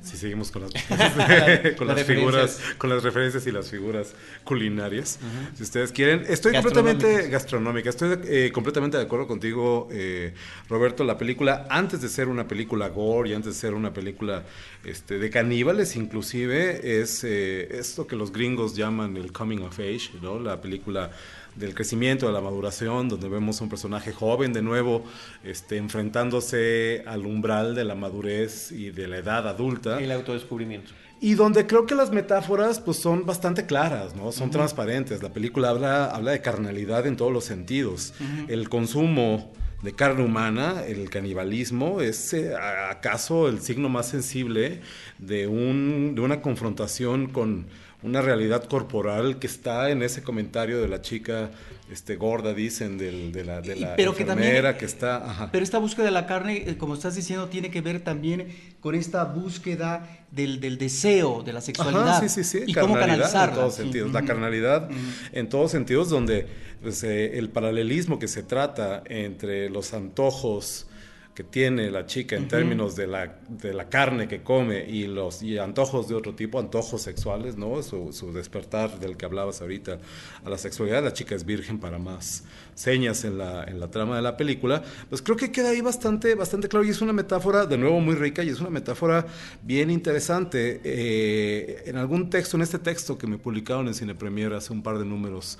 [0.02, 0.72] Si seguimos con las,
[1.78, 5.18] con las figuras, con las referencias y las figuras culinarias,
[5.54, 6.24] si ustedes quieren.
[6.28, 10.34] Estoy completamente gastronómica, estoy eh, completamente de acuerdo contigo, eh,
[10.68, 11.04] Roberto.
[11.04, 14.44] La película, antes de ser una película gore y antes de ser una película
[14.84, 20.10] este, de caníbales, inclusive, es eh, esto que los gringos llaman el coming of age,
[20.20, 20.40] ¿no?
[20.40, 21.12] La película
[21.56, 25.04] del crecimiento, de la maduración, donde vemos a un personaje joven de nuevo
[25.44, 30.00] este, enfrentándose al umbral de la madurez y de la edad adulta.
[30.00, 30.92] El autodescubrimiento.
[31.20, 34.32] Y donde creo que las metáforas pues son bastante claras, ¿no?
[34.32, 35.22] Son transparentes.
[35.22, 38.12] La película habla, habla de carnalidad en todos los sentidos.
[38.48, 44.80] El consumo de carne humana, el canibalismo, es eh, acaso el signo más sensible
[45.18, 47.66] de, un, de una confrontación con
[48.02, 51.50] una realidad corporal que está en ese comentario de la chica
[51.90, 55.78] este gorda dicen del, de la, de la pero que también, que está pero esta
[55.78, 58.48] búsqueda de la carne eh, como estás diciendo tiene que ver también
[58.80, 62.64] con esta búsqueda del, del deseo de la sexualidad sí, sí, sí.
[62.66, 64.88] y cómo canalizarla en todos sentidos la carnalidad
[65.32, 66.46] en todos sentidos donde
[66.82, 70.86] pues, eh, el paralelismo que se trata entre los antojos
[71.34, 75.42] que tiene la chica en términos de la, de la carne que come y los
[75.42, 77.82] y antojos de otro tipo, antojos sexuales, ¿no?
[77.82, 79.98] Su, su, despertar del que hablabas ahorita
[80.44, 84.16] a la sexualidad, la chica es virgen para más señas en la, en la trama
[84.16, 87.64] de la película, pues creo que queda ahí bastante, bastante claro y es una metáfora
[87.64, 89.26] de nuevo muy rica y es una metáfora
[89.62, 90.80] bien interesante.
[90.84, 94.82] Eh, en algún texto, en este texto que me publicaron en Cine Premier hace un
[94.82, 95.58] par de números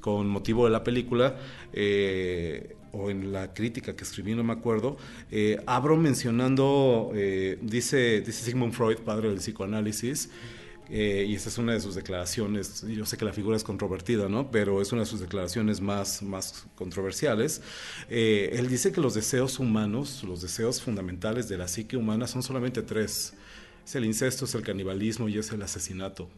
[0.00, 1.36] con motivo de la película,
[1.72, 4.96] eh, o en la crítica que escribí, no me acuerdo,
[5.30, 10.30] eh, abro mencionando, eh, dice, dice Sigmund Freud, padre del psicoanálisis,
[10.90, 14.28] eh, y esa es una de sus declaraciones, yo sé que la figura es controvertida,
[14.28, 14.50] ¿no?
[14.50, 17.62] pero es una de sus declaraciones más, más controversiales.
[18.10, 22.42] Eh, él dice que los deseos humanos, los deseos fundamentales de la psique humana son
[22.42, 23.32] solamente tres.
[23.84, 26.28] Es el incesto, es el canibalismo y es el asesinato.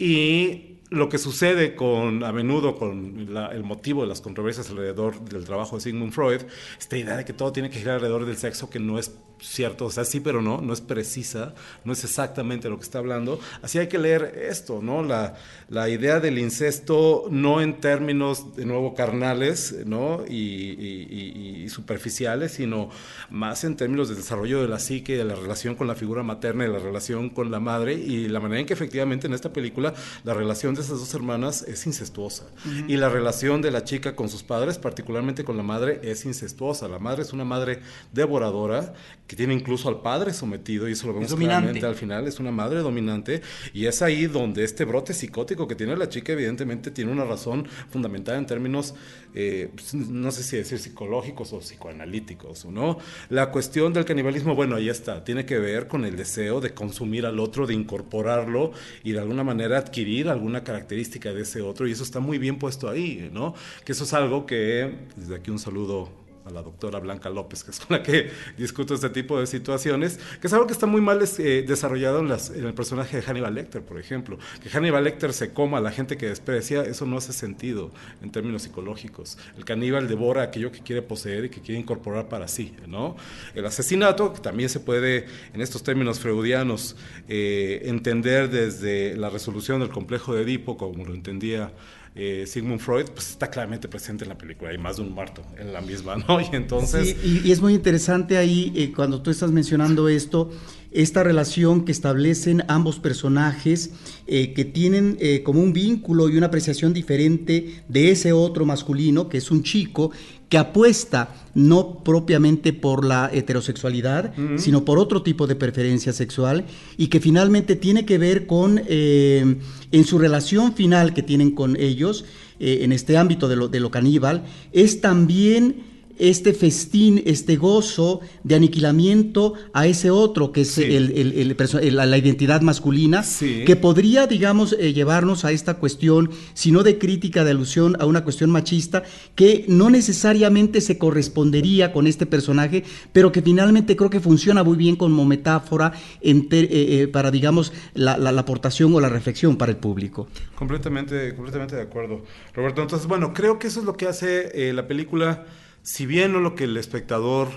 [0.00, 5.44] Y lo que sucede con, a menudo con el motivo de las controversias alrededor del
[5.44, 6.40] trabajo de Sigmund Freud,
[6.78, 9.86] esta idea de que todo tiene que girar alrededor del sexo, que no es cierto,
[9.86, 13.40] o sea, sí, pero no, no es precisa, no es exactamente lo que está hablando.
[13.62, 15.02] Así hay que leer esto, ¿no?
[15.02, 15.36] La,
[15.68, 20.24] la idea del incesto no en términos, de nuevo, carnales, ¿no?
[20.28, 22.90] Y, superficiales, sino
[23.30, 26.64] más en términos del desarrollo de la psique, de la relación con la figura materna,
[26.64, 29.94] de la relación con la madre y la manera en que efectivamente en esta película
[30.24, 32.46] la relación de esas dos hermanas es incestuosa.
[32.88, 36.88] Y la relación de la chica con sus padres, particularmente con la madre, es incestuosa.
[36.88, 37.80] La madre es una madre
[38.12, 38.92] devoradora
[39.30, 42.50] que tiene incluso al padre sometido, y eso lo vemos claramente al final, es una
[42.50, 47.12] madre dominante, y es ahí donde este brote psicótico que tiene la chica, evidentemente, tiene
[47.12, 48.92] una razón fundamental en términos,
[49.32, 52.98] eh, pues, no sé si decir psicológicos o psicoanalíticos, ¿no?
[53.28, 57.24] La cuestión del canibalismo, bueno, ahí está, tiene que ver con el deseo de consumir
[57.24, 58.72] al otro, de incorporarlo
[59.04, 62.58] y de alguna manera adquirir alguna característica de ese otro, y eso está muy bien
[62.58, 63.54] puesto ahí, ¿no?
[63.84, 67.70] Que eso es algo que, desde aquí un saludo a la doctora Blanca López, que
[67.70, 71.00] es con la que discuto este tipo de situaciones, que es algo que está muy
[71.00, 74.38] mal eh, desarrollado en, el personaje de Hannibal Lecter, por ejemplo.
[74.62, 77.90] Que Hannibal Lecter se coma a la gente que desprecia, eso no hace sentido
[78.22, 79.38] en términos psicológicos.
[79.56, 83.16] El caníbal devora aquello que quiere poseer y que quiere incorporar para sí, ¿no?
[83.54, 86.96] El asesinato, que también se puede, en estos términos freudianos,
[87.28, 91.72] eh, entender desde la resolución del complejo de Edipo, como lo entendía
[92.16, 94.70] eh, Sigmund Freud, pues está claramente presente en la película.
[94.70, 96.40] Hay más de un muerto en la misma, ¿no?
[96.52, 97.16] Y entonces.
[97.24, 100.50] y, es muy interesante ahí, eh, cuando tú estás mencionando esto,
[100.90, 103.92] esta relación que establecen ambos personajes,
[104.26, 109.38] eh, que tienen como un vínculo y una apreciación diferente de ese otro masculino, que
[109.38, 110.10] es un chico,
[110.50, 116.64] que apuesta no propiamente por la heterosexualidad, sino por otro tipo de preferencia sexual
[116.98, 119.56] y que finalmente tiene que ver con, eh,
[119.92, 122.24] en su relación final que tienen con ellos,
[122.58, 125.89] eh, en este ámbito de lo, de lo caníbal, es también
[126.20, 133.76] este festín, este gozo de aniquilamiento a ese otro, que es la identidad masculina, que
[133.76, 138.22] podría, digamos, eh, llevarnos a esta cuestión, si no de crítica, de alusión a una
[138.22, 139.02] cuestión machista,
[139.34, 144.76] que no necesariamente se correspondería con este personaje, pero que finalmente creo que funciona muy
[144.76, 150.28] bien como metáfora eh, eh, para, digamos, la, aportación o la reflexión para el público.
[150.54, 152.22] Completamente, completamente de acuerdo,
[152.54, 152.82] Roberto.
[152.82, 155.46] Entonces, bueno, creo que eso es lo que hace la película
[155.82, 157.48] si bien no lo que el espectador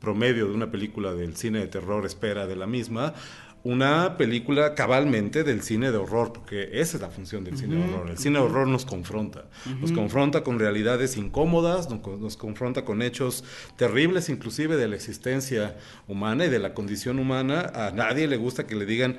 [0.00, 3.14] promedio de una película del cine de terror espera de la misma,
[3.62, 7.84] una película cabalmente del cine de horror, porque esa es la función del cine de
[7.84, 8.10] horror.
[8.10, 9.44] El cine de horror nos confronta,
[9.80, 13.44] nos confronta con realidades incómodas, nos, nos, confronta con hechos
[13.76, 15.76] terribles inclusive de la existencia
[16.08, 17.70] humana y de la condición humana.
[17.74, 19.18] A nadie le gusta que le digan,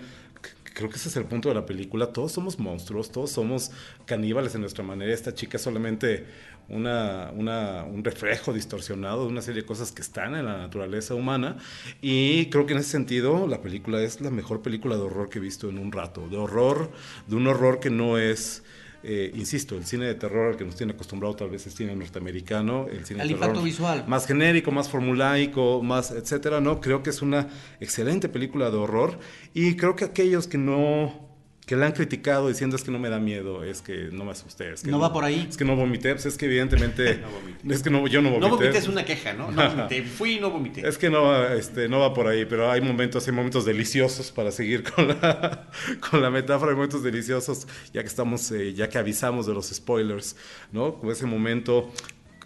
[0.73, 3.71] creo que ese es el punto de la película, todos somos monstruos, todos somos
[4.05, 6.25] caníbales en nuestra manera, esta chica solamente
[6.69, 11.15] una, una, un reflejo distorsionado de una serie de cosas que están en la naturaleza
[11.15, 11.57] humana.
[12.01, 15.39] Y creo que en ese sentido la película es la mejor película de horror que
[15.39, 16.27] he visto en un rato.
[16.29, 16.91] De horror,
[17.27, 18.63] de un horror que no es...
[19.03, 21.95] Eh, insisto, el cine de terror al que nos tiene acostumbrado tal vez es cine
[21.95, 24.05] norteamericano, el cine de terror visual.
[24.07, 27.47] más genérico, más formulaico, más etcétera, no, creo que es una
[27.79, 29.17] excelente película de horror
[29.55, 31.30] y creo que aquellos que no
[31.71, 34.31] que la han criticado diciendo es que no me da miedo, es que no me
[34.31, 34.73] asusté.
[34.73, 35.47] Es que no, va por ahí.
[35.49, 37.23] Es que no vomité, pues es que evidentemente...
[37.69, 38.49] es que no, yo no vomité.
[38.49, 39.49] No vomité es una queja, ¿no?
[39.51, 40.85] No vomité, fui y no vomité.
[40.85, 44.51] Es que no, este, no va por ahí, pero hay momentos, hay momentos deliciosos para
[44.51, 45.69] seguir con la,
[46.11, 49.69] con la metáfora, hay momentos deliciosos, ya que estamos, eh, ya que avisamos de los
[49.69, 50.35] spoilers,
[50.73, 50.95] ¿no?
[50.95, 51.89] Como ese momento,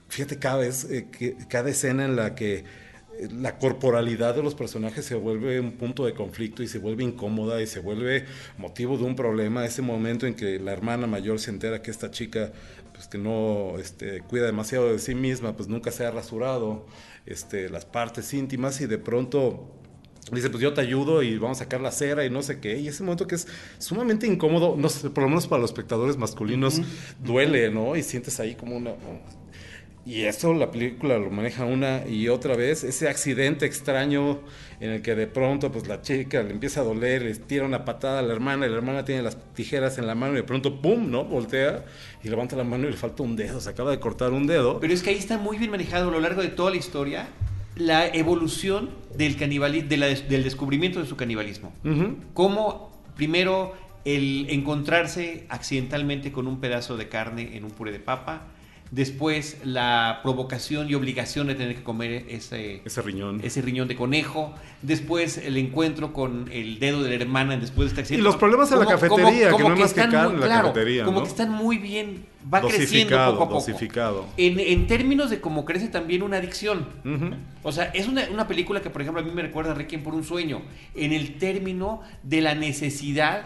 [0.08, 2.64] fíjate cada vez, eh, que, cada escena en la que
[3.32, 7.62] la corporalidad de los personajes se vuelve un punto de conflicto y se vuelve incómoda
[7.62, 8.26] y se vuelve
[8.58, 9.66] motivo de un problema.
[9.66, 12.52] Ese momento en que la hermana mayor se entera que esta chica,
[12.94, 16.86] pues que no este, cuida demasiado de sí misma, pues nunca se ha rasurado
[17.26, 19.72] este, las partes íntimas y de pronto
[20.32, 22.78] dice, pues yo te ayudo y vamos a sacar la cera y no sé qué.
[22.80, 23.48] Y ese momento que es
[23.78, 26.82] sumamente incómodo, no sé, por lo menos para los espectadores masculinos,
[27.24, 27.96] duele, ¿no?
[27.96, 28.96] Y sientes ahí como una
[30.06, 34.40] y eso la película lo maneja una y otra vez, ese accidente extraño
[34.80, 37.86] en el que de pronto pues la chica le empieza a doler, le tira una
[37.86, 40.44] patada a la hermana y la hermana tiene las tijeras en la mano y de
[40.44, 41.10] pronto ¡pum!
[41.10, 41.26] ¿no?
[41.26, 41.86] Voltea
[42.24, 44.80] y levanta la mano y le falta un dedo, se acaba de cortar un dedo.
[44.80, 47.28] Pero es que ahí está muy bien manejado a lo largo de toda la historia
[47.76, 51.74] la evolución del canibalismo, del descubrimiento de su canibalismo.
[52.34, 53.74] Cómo primero
[54.06, 58.48] el encontrarse accidentalmente con un pedazo de carne en un puré de papa,
[58.92, 63.42] después la provocación y obligación de tener que comer ese, ese riñón.
[63.44, 67.90] ese riñón de conejo, después el encuentro con el dedo de la hermana después de
[67.90, 68.22] este accidente.
[68.22, 70.46] Y los problemas en la cafetería, que no es más que están muy- en la
[70.46, 71.24] claro, cafetería, Como ¿no?
[71.26, 73.54] que están muy bien, va creciendo poco a poco.
[73.56, 74.26] dosificado.
[74.38, 76.86] En, en términos de cómo crece también una adicción.
[77.64, 80.04] O sea, es una, una película que, por ejemplo, a mí me recuerda a Requiem
[80.04, 80.62] por un sueño,
[80.94, 83.46] en el término de la necesidad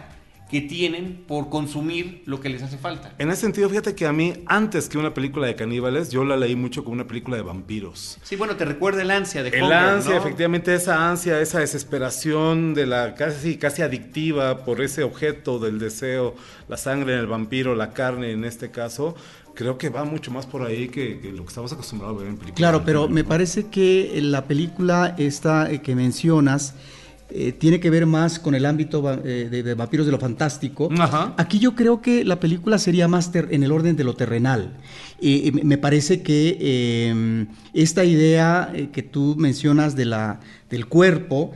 [0.50, 3.14] que tienen por consumir lo que les hace falta.
[3.18, 6.36] En ese sentido, fíjate que a mí, antes que una película de caníbales, yo la
[6.36, 8.18] leí mucho como una película de vampiros.
[8.24, 10.18] Sí, bueno, te recuerda el ansia de El Hunger, ansia, ¿no?
[10.18, 16.34] efectivamente, esa ansia, esa desesperación de la casi, casi adictiva por ese objeto del deseo,
[16.68, 19.14] la sangre en el vampiro, la carne en este caso,
[19.54, 22.28] creo que va mucho más por ahí que, que lo que estamos acostumbrados a ver
[22.28, 22.56] en películas.
[22.56, 26.74] Claro, pero me parece que la película esta eh, que mencionas
[27.32, 30.88] eh, tiene que ver más con el ámbito eh, de, de vampiros de lo fantástico.
[30.98, 31.34] Ajá.
[31.38, 34.72] Aquí yo creo que la película sería más en el orden de lo terrenal.
[35.20, 41.52] Eh, me parece que eh, esta idea que tú mencionas de la, del cuerpo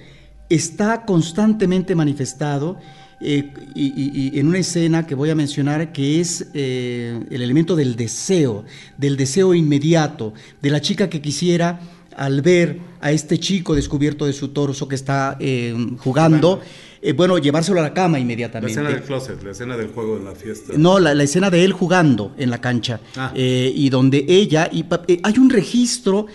[0.49, 2.79] está constantemente manifestado
[3.21, 3.37] y,
[3.75, 8.65] y- y en una escena que voy a mencionar que es el elemento del deseo,
[8.99, 11.81] del deseo inmediato, de la chica que quisiera
[12.17, 16.61] al ver a este chico descubierto de su torso que está eh, jugando,
[17.03, 18.73] eh, bueno, llevárselo a la cama La inmediatamente.
[18.73, 20.73] escena del closet, la escena del juego de la fiesta.
[20.77, 23.31] No, la, la escena de él jugando en la cancha Ah.
[23.35, 24.85] eh, y donde ella y
[25.23, 26.27] hay un registro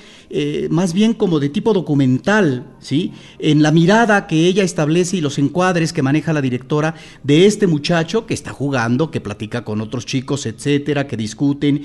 [0.70, 5.40] más bien como de tipo documental, sí, en la mirada que ella establece y los
[5.40, 10.06] encuadres que maneja la directora de este muchacho que está jugando, que platica con otros
[10.06, 11.84] chicos, etcétera, que discuten.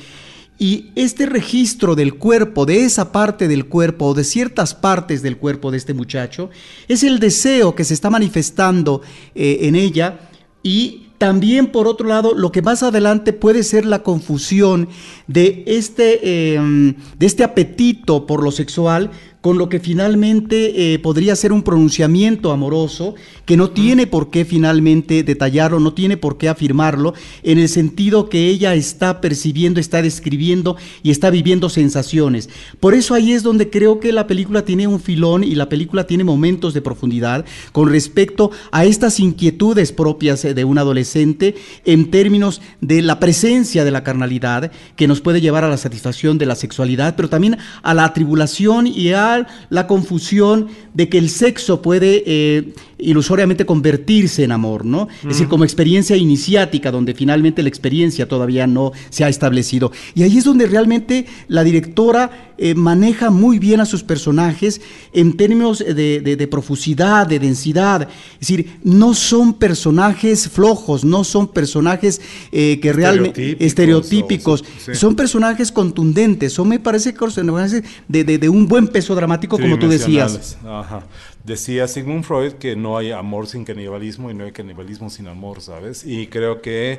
[0.58, 5.36] Y este registro del cuerpo, de esa parte del cuerpo o de ciertas partes del
[5.36, 6.50] cuerpo de este muchacho,
[6.86, 9.02] es el deseo que se está manifestando
[9.34, 10.20] eh, en ella.
[10.62, 14.88] Y también, por otro lado, lo que más adelante puede ser la confusión
[15.26, 19.10] de este, eh, de este apetito por lo sexual
[19.44, 23.14] con lo que finalmente eh, podría ser un pronunciamiento amoroso
[23.44, 28.30] que no tiene por qué finalmente detallarlo, no tiene por qué afirmarlo, en el sentido
[28.30, 32.48] que ella está percibiendo, está describiendo y está viviendo sensaciones.
[32.80, 36.06] Por eso ahí es donde creo que la película tiene un filón y la película
[36.06, 42.10] tiene momentos de profundidad con respecto a estas inquietudes propias eh, de un adolescente en
[42.10, 46.46] términos de la presencia de la carnalidad que nos puede llevar a la satisfacción de
[46.46, 49.33] la sexualidad, pero también a la atribulación y a
[49.70, 52.74] la confusión de que el sexo puede eh,
[53.04, 55.08] ilusoriamente convertirse en amor, ¿no?
[55.22, 59.92] Es decir, como experiencia iniciática, donde finalmente la experiencia todavía no se ha establecido.
[60.14, 64.80] Y ahí es donde realmente la directora eh, maneja muy bien a sus personajes
[65.12, 68.08] en términos de, de- de profusidad, de densidad.
[68.34, 72.20] Es decir, no son personajes flojos, no son personajes
[72.52, 74.94] eh, que realmente Estereotípicos, estereotípicos, o- sí.
[74.94, 79.78] son personajes contundentes, son me parece que personajes de, de- un buen peso dramático, como
[79.78, 80.56] tú decías.
[80.64, 81.06] Ajá.
[81.44, 85.60] Decía Sigmund Freud que no hay amor sin canibalismo y no hay canibalismo sin amor,
[85.60, 86.04] ¿sabes?
[86.06, 86.98] Y creo que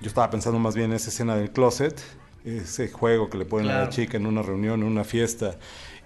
[0.00, 2.00] yo estaba pensando más bien en esa escena del closet,
[2.44, 5.58] ese juego que le ponen a la chica en una reunión, en una fiesta,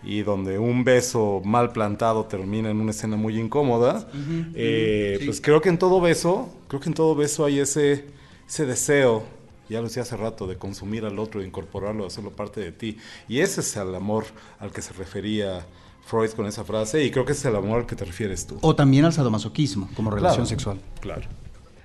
[0.03, 4.09] y donde un beso mal plantado termina en una escena muy incómoda.
[4.55, 8.07] Eh, Pues creo que en todo beso, creo que en todo beso hay ese,
[8.49, 9.24] ese deseo,
[9.68, 12.72] ya lo decía hace rato, de consumir al otro, de incorporarlo, de hacerlo parte de
[12.72, 12.99] ti.
[13.28, 14.24] Y ese es el amor
[14.59, 15.66] al que se refería
[16.09, 18.59] Freud con esa frase, y creo que es el amor al que te refieres tú.
[18.62, 20.80] O también al sadomasoquismo como relación Claro, sexual.
[21.00, 21.22] Claro.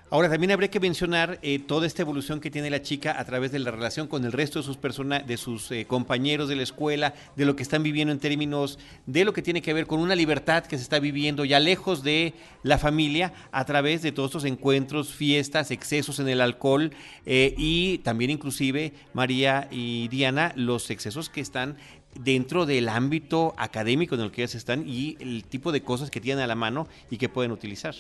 [0.09, 3.51] Ahora, también habría que mencionar eh, toda esta evolución que tiene la chica a través
[3.51, 6.61] de la relación con el resto de sus, persona de sus eh, compañeros de la
[6.61, 9.99] escuela, de lo que están viviendo en términos de lo que tiene que ver con
[9.99, 14.29] una libertad que se está viviendo ya lejos de la familia a través de todos
[14.29, 16.91] estos encuentros, fiestas, excesos en el alcohol
[17.25, 21.75] eh, y también inclusive María y Diana, los excesos que están
[22.19, 26.21] dentro del ámbito académico en el que ellas están y el tipo de cosas que
[26.21, 27.95] tienen a la mano y que pueden utilizar.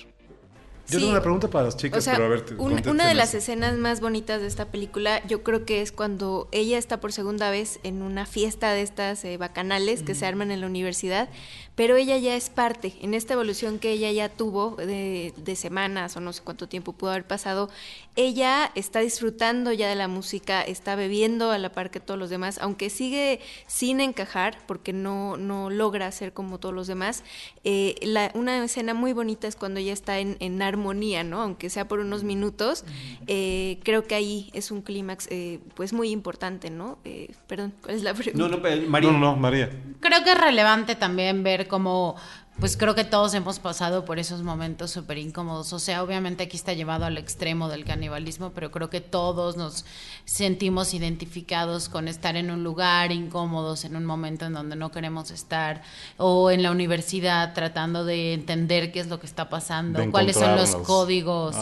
[0.87, 1.05] Yo Sí.
[1.05, 3.33] tengo una pregunta para las O chicas, sea, pero a ver, un- una de las
[3.33, 7.49] escenas más bonitas de esta película, yo creo que es cuando ella está por segunda
[7.49, 11.29] vez en una fiesta de estas eh, bacanales que se arman en la universidad,
[11.75, 16.15] pero ella ya es parte, en esta evolución que ella ya tuvo de, de semanas
[16.17, 17.69] o no sé cuánto tiempo pudo haber pasado,
[18.15, 22.29] ella está disfrutando ya de la música, está bebiendo a la par que todos los
[22.29, 27.23] demás, aunque sigue sin encajar, porque no, no logra ser como todos los demás.
[27.63, 31.41] eh, la- una escena muy bonita es cuando ella está en, en armonía, ¿no?
[31.41, 32.83] Aunque sea por unos minutos,
[33.27, 36.99] eh, creo que ahí es un clímax eh, pues muy importante, ¿no?
[37.05, 38.37] Eh, perdón, ¿cuál es la pregunta?
[38.37, 39.11] No, no, pero, María.
[39.11, 39.69] No, no, María.
[39.99, 42.15] Creo que es relevante también ver cómo
[42.59, 45.73] pues creo que todos hemos pasado por esos momentos súper incómodos.
[45.73, 49.85] O sea, obviamente aquí está llevado al extremo del canibalismo, pero creo que todos nos
[50.25, 55.31] sentimos identificados con estar en un lugar incómodos, en un momento en donde no queremos
[55.31, 55.81] estar,
[56.17, 60.55] o en la universidad tratando de entender qué es lo que está pasando, cuáles son
[60.55, 61.55] los códigos,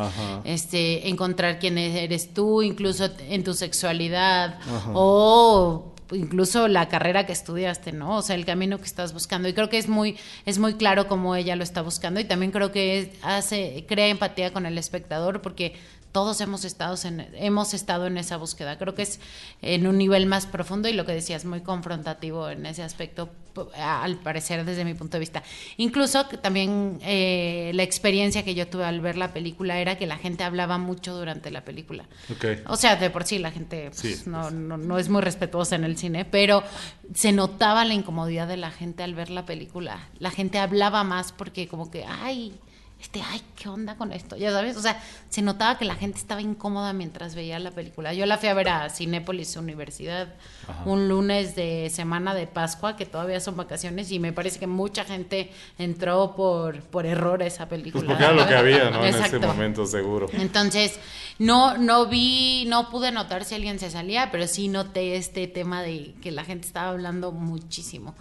[0.43, 4.59] este, encontrar quién eres tú, incluso en tu sexualidad,
[4.93, 8.17] o incluso la carrera que estudiaste, ¿no?
[8.17, 9.47] O sea, el camino que estás buscando.
[9.47, 12.19] Y creo que es muy, es muy claro cómo ella lo está buscando.
[12.19, 15.73] Y también creo que hace, crea empatía con el espectador porque
[16.11, 18.77] todos hemos estado en, hemos estado en esa búsqueda.
[18.77, 19.19] Creo que es
[19.61, 23.29] en un nivel más profundo y lo que decías, muy confrontativo en ese aspecto,
[23.75, 25.43] al parecer desde mi punto de vista.
[25.77, 30.17] Incluso también eh, la experiencia que yo tuve al ver la película era que la
[30.17, 32.05] gente hablaba mucho durante la película.
[32.67, 35.83] O sea, de por sí la gente pues, no, no, no es muy respetuosa en
[35.83, 36.63] el cine, pero
[37.13, 40.09] se notaba la incomodidad de la gente al ver la película.
[40.19, 42.53] La gente hablaba más porque como que, ay,
[43.13, 44.37] este, ay, ¿qué onda con esto?
[44.37, 48.13] Ya sabes, o sea, se notaba que la gente estaba incómoda mientras veía la película.
[48.13, 50.29] Yo la fui a ver a Cinépolis Universidad
[50.85, 55.03] un lunes de semana de Pascua, que todavía son vacaciones, y me parece que mucha
[55.03, 58.05] gente entró por, por error a esa película.
[58.05, 59.03] Pues porque era lo que había, ¿no?
[59.05, 60.27] En ese momento, seguro.
[60.31, 60.97] Entonces,
[61.37, 65.81] no, no vi, no pude notar si alguien se salía, pero sí noté este tema
[65.81, 68.15] de que la gente estaba hablando muchísimo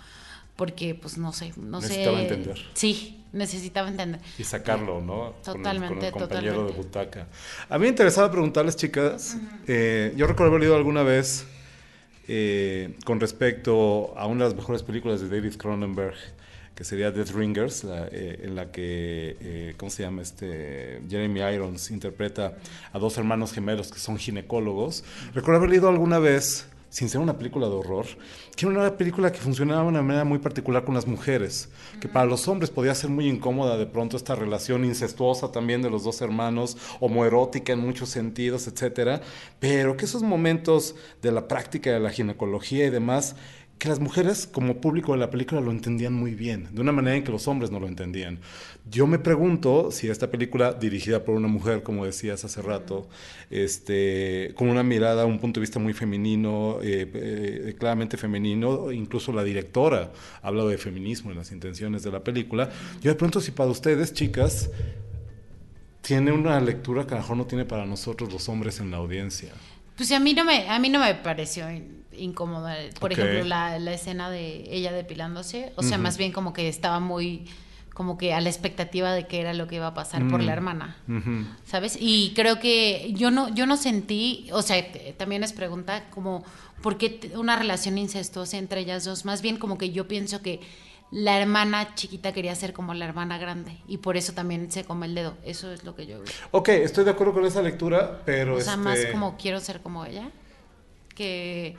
[0.57, 2.23] porque pues no sé, no necesitaba sé.
[2.25, 2.59] entender.
[2.75, 4.21] Sí, necesitaba entender.
[4.39, 5.35] Y sacarlo, ¿no?
[5.45, 7.27] Totalmente, con el, compañero de butaca.
[7.69, 11.47] A mí me interesaba preguntarles, chicas, eh, yo recuerdo haber leído alguna vez
[12.29, 16.17] eh, con respecto a una de las mejores películas de David Cronenberg,
[16.75, 20.23] que sería Death Ringers, eh, en la que, ¿cómo se llama?
[20.23, 22.57] este Jeremy Irons interpreta
[22.93, 25.05] a dos hermanos gemelos que son ginecólogos.
[25.35, 28.05] Recuerdo haber leído alguna vez sin ser una película de horror,
[28.57, 31.69] que era una película que funcionaba de una manera muy particular con las mujeres,
[32.01, 35.89] que para los hombres podía ser muy incómoda de pronto esta relación incestuosa también de
[35.89, 39.23] los dos hermanos, homoerótica en muchos sentidos, etcétera,
[39.61, 43.37] pero que esos momentos de la práctica de la ginecología y demás
[43.81, 47.17] que las mujeres como público de la película lo entendían muy bien, de una manera
[47.17, 48.39] en que los hombres no lo entendían.
[48.91, 53.09] Yo me pregunto si esta película, dirigida por una mujer, como decías hace rato,
[53.49, 59.33] este, con una mirada, un punto de vista muy femenino, eh, eh, claramente femenino, incluso
[59.33, 60.13] la directora
[60.43, 62.69] ha hablado de feminismo en las intenciones de la película,
[63.01, 64.69] yo de pronto si para ustedes, chicas,
[66.03, 68.99] tiene una lectura que a lo mejor no tiene para nosotros los hombres en la
[68.99, 69.55] audiencia.
[69.97, 71.67] Pues a mí no me, a mí no me pareció
[72.17, 72.77] incómoda.
[72.99, 75.73] Por ejemplo, la, escena de ella depilándose.
[75.77, 77.47] O sea, más bien como que estaba muy
[77.95, 80.53] como que a la expectativa de qué era lo que iba a pasar por la
[80.53, 80.57] mm.
[80.57, 80.97] hermana,
[81.67, 81.99] ¿sabes?
[82.01, 84.83] Y creo que yo no, yo no sentí, o sea,
[85.19, 86.43] también es pregunta como,
[86.83, 89.27] ¿por qué una relación incestuosa entre ellas dos?
[89.27, 90.61] Más bien como que yo pienso que
[91.11, 95.07] la hermana chiquita quería ser como la hermana grande y por eso también se come
[95.07, 95.37] el dedo.
[95.45, 96.33] Eso es lo que yo veo.
[96.53, 98.57] Ok, estoy de acuerdo con esa lectura, pero...
[98.57, 100.31] O sea, más este como quiero ser como ella
[101.15, 101.77] que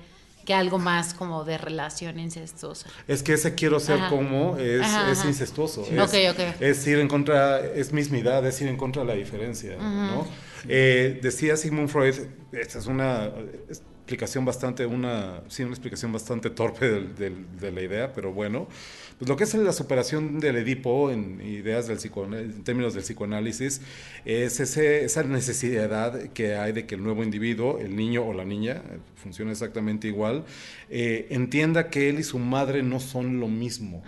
[0.51, 2.89] que algo más como de relación incestuosa.
[3.07, 5.85] Es que ese quiero ser como es, es incestuoso.
[5.85, 6.13] Es,
[6.59, 10.27] es, ir en contra, es mismidad, es ir en contra de la diferencia, ¿no?
[10.67, 12.15] Eh, decía Sigmund Freud,
[12.51, 13.31] esta es una
[13.67, 18.67] explicación bastante, una, sí, una explicación bastante torpe de la idea, pero bueno,
[19.21, 21.99] pues lo que es la superación del Edipo en ideas del
[22.33, 23.79] en términos del psicoanálisis
[24.25, 28.45] es ese, esa necesidad que hay de que el nuevo individuo, el niño o la
[28.45, 28.81] niña,
[29.17, 30.45] funcione exactamente igual,
[30.89, 34.03] eh, entienda que él y su madre no son lo mismo.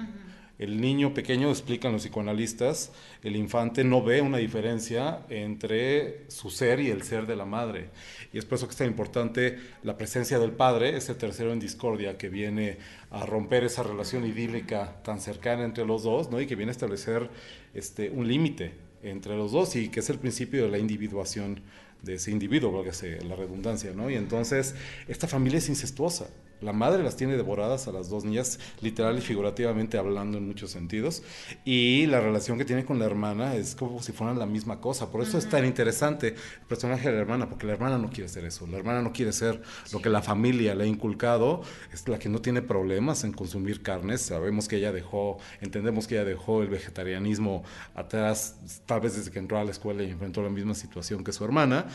[0.63, 6.79] El niño pequeño, explican los psicoanalistas, el infante no ve una diferencia entre su ser
[6.79, 7.89] y el ser de la madre.
[8.31, 11.59] Y es por eso que es tan importante la presencia del padre, ese tercero en
[11.59, 12.77] discordia que viene
[13.11, 16.39] a romper esa relación idílica tan cercana entre los dos, ¿no?
[16.39, 17.29] Y que viene a establecer
[17.73, 21.59] este, un límite entre los dos y que es el principio de la individuación
[22.03, 24.09] de ese individuo, que la redundancia, ¿no?
[24.09, 24.75] Y entonces
[25.09, 26.27] esta familia es incestuosa.
[26.63, 30.71] La madre las tiene devoradas a las dos niñas, literal y figurativamente hablando en muchos
[30.71, 31.23] sentidos.
[31.65, 35.11] Y la relación que tiene con la hermana es como si fueran la misma cosa.
[35.11, 38.29] Por eso es tan interesante el personaje de la hermana, porque la hermana no quiere
[38.29, 38.65] ser eso.
[38.67, 39.61] La hermana no quiere ser
[39.91, 41.61] lo que la familia le ha inculcado.
[41.91, 44.21] Es la que no tiene problemas en consumir carnes.
[44.21, 47.63] Sabemos que ella dejó, entendemos que ella dejó el vegetarianismo
[47.95, 48.55] atrás,
[48.85, 51.43] tal vez desde que entró a la escuela y enfrentó la misma situación que su
[51.43, 51.87] hermana.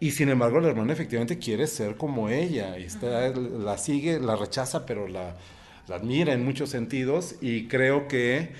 [0.00, 2.78] Y sin embargo, la hermana efectivamente quiere ser como ella.
[2.78, 5.36] Y está, la sigue, la rechaza, pero la,
[5.88, 7.36] admira en muchos sentidos.
[7.40, 8.50] Y creo que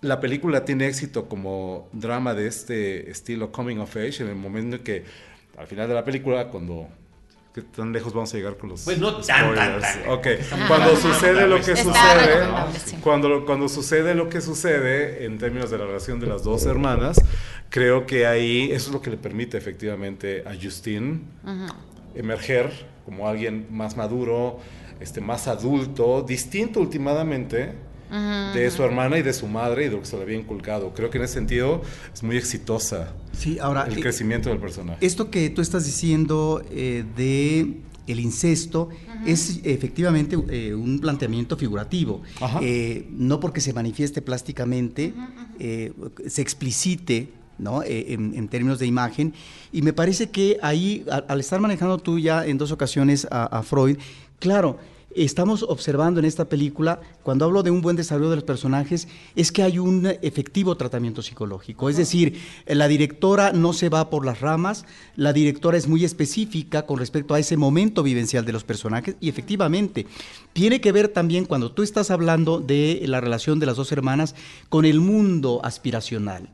[0.00, 4.76] la película tiene éxito como drama de este estilo coming of age en el momento
[4.76, 5.04] en que
[5.58, 6.88] al final de la película, cuando
[7.52, 9.80] ¿Qué tan lejos vamos a llegar con los Pues no tan, tan.
[10.08, 10.26] Ok,
[10.68, 12.48] cuando sucede lo que sucede,
[13.02, 17.20] cuando, cuando sucede lo que sucede en términos de la relación de las dos hermanas,
[17.68, 21.22] creo que ahí eso es lo que le permite efectivamente a Justine
[22.14, 22.70] emerger
[23.04, 24.60] como alguien más maduro,
[25.00, 30.00] este, más adulto, distinto últimamente de su hermana y de su madre y de lo
[30.00, 30.92] que se le había inculcado.
[30.94, 31.82] Creo que en ese sentido
[32.12, 35.04] es muy exitosa Sí, ahora, el eh, crecimiento del personaje.
[35.04, 38.88] Esto que tú estás diciendo eh, de el incesto
[39.26, 42.22] es efectivamente eh, un planteamiento figurativo.
[42.60, 45.14] Eh, no porque se manifieste plásticamente,
[45.58, 45.92] eh,
[46.26, 47.82] se explicite ¿no?
[47.82, 49.34] Eh, en, en términos de imagen.
[49.70, 53.62] Y me parece que ahí, al estar manejando tú ya en dos ocasiones a, a
[53.62, 53.98] Freud,
[54.38, 54.78] claro,
[55.14, 59.52] estamos observando en esta película, cuando hablo de un buen desarrollo de los personajes, es
[59.52, 61.88] que hay un efectivo tratamiento psicológico.
[61.88, 64.84] Es decir, la directora no se va por las ramas,
[65.16, 69.28] la directora es muy específica con respecto a ese momento vivencial de los personajes y
[69.28, 70.06] efectivamente
[70.52, 74.34] tiene que ver también cuando tú estás hablando de la relación de las dos hermanas
[74.68, 76.48] con el mundo aspiracional.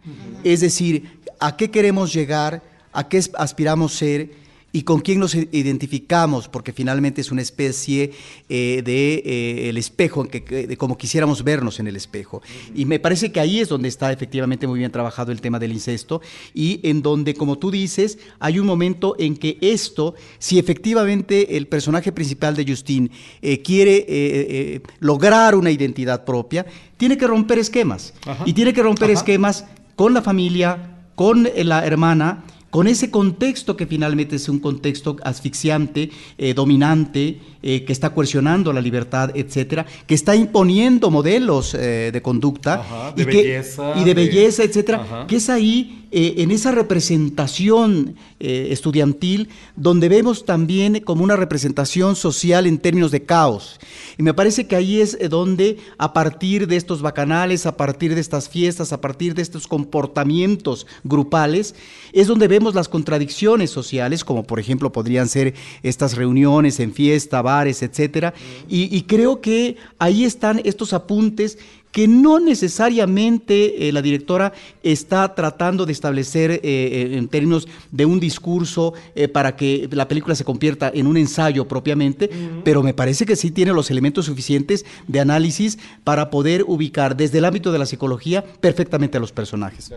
[0.44, 4.45] Es decir, a qué queremos llegar, a qué aspiramos ser
[4.76, 8.12] y con quién nos identificamos, porque finalmente es una especie
[8.50, 12.42] eh, de eh, el espejo, en que, de como quisiéramos vernos en el espejo.
[12.74, 15.72] Y me parece que ahí es donde está efectivamente muy bien trabajado el tema del
[15.72, 16.20] incesto
[16.52, 21.68] y en donde, como tú dices, hay un momento en que esto, si efectivamente el
[21.68, 23.10] personaje principal de Justin
[23.40, 26.66] eh, quiere eh, lograr una identidad propia,
[26.98, 28.12] tiene que romper esquemas.
[28.26, 28.44] Ajá.
[28.44, 29.20] Y tiene que romper Ajá.
[29.20, 29.64] esquemas
[29.94, 32.44] con la familia, con la hermana,
[32.76, 38.72] con ese contexto que finalmente es un contexto asfixiante, eh, dominante, eh, que está coercionando
[38.72, 43.92] la libertad, etcétera, que está imponiendo modelos eh, de conducta Ajá, de y, que- belleza,
[43.96, 45.26] y de de- belleza, etcétera, Ajá.
[45.26, 52.66] que es ahí eh, en esa representación estudiantil donde vemos también como una representación social
[52.66, 53.80] en términos de caos.
[54.18, 58.20] Y me parece que ahí es donde a partir de estos bacanales, a partir de
[58.20, 61.74] estas fiestas, a partir de estos comportamientos grupales,
[62.12, 67.42] es donde vemos las contradicciones sociales, como por ejemplo podrían ser estas reuniones en fiesta,
[67.56, 68.32] bares, etcétera.
[68.68, 71.58] Y, y creo que ahí están estos apuntes
[71.92, 74.52] que no necesariamente eh, la directora
[74.82, 80.06] está tratando de establecer eh, eh, en términos de un discurso eh, para que la
[80.06, 82.28] película se convierta en un ensayo propiamente,
[82.64, 87.38] pero me parece que sí tiene los elementos suficientes de análisis para poder ubicar desde
[87.38, 89.90] el ámbito de la psicología perfectamente a los personajes.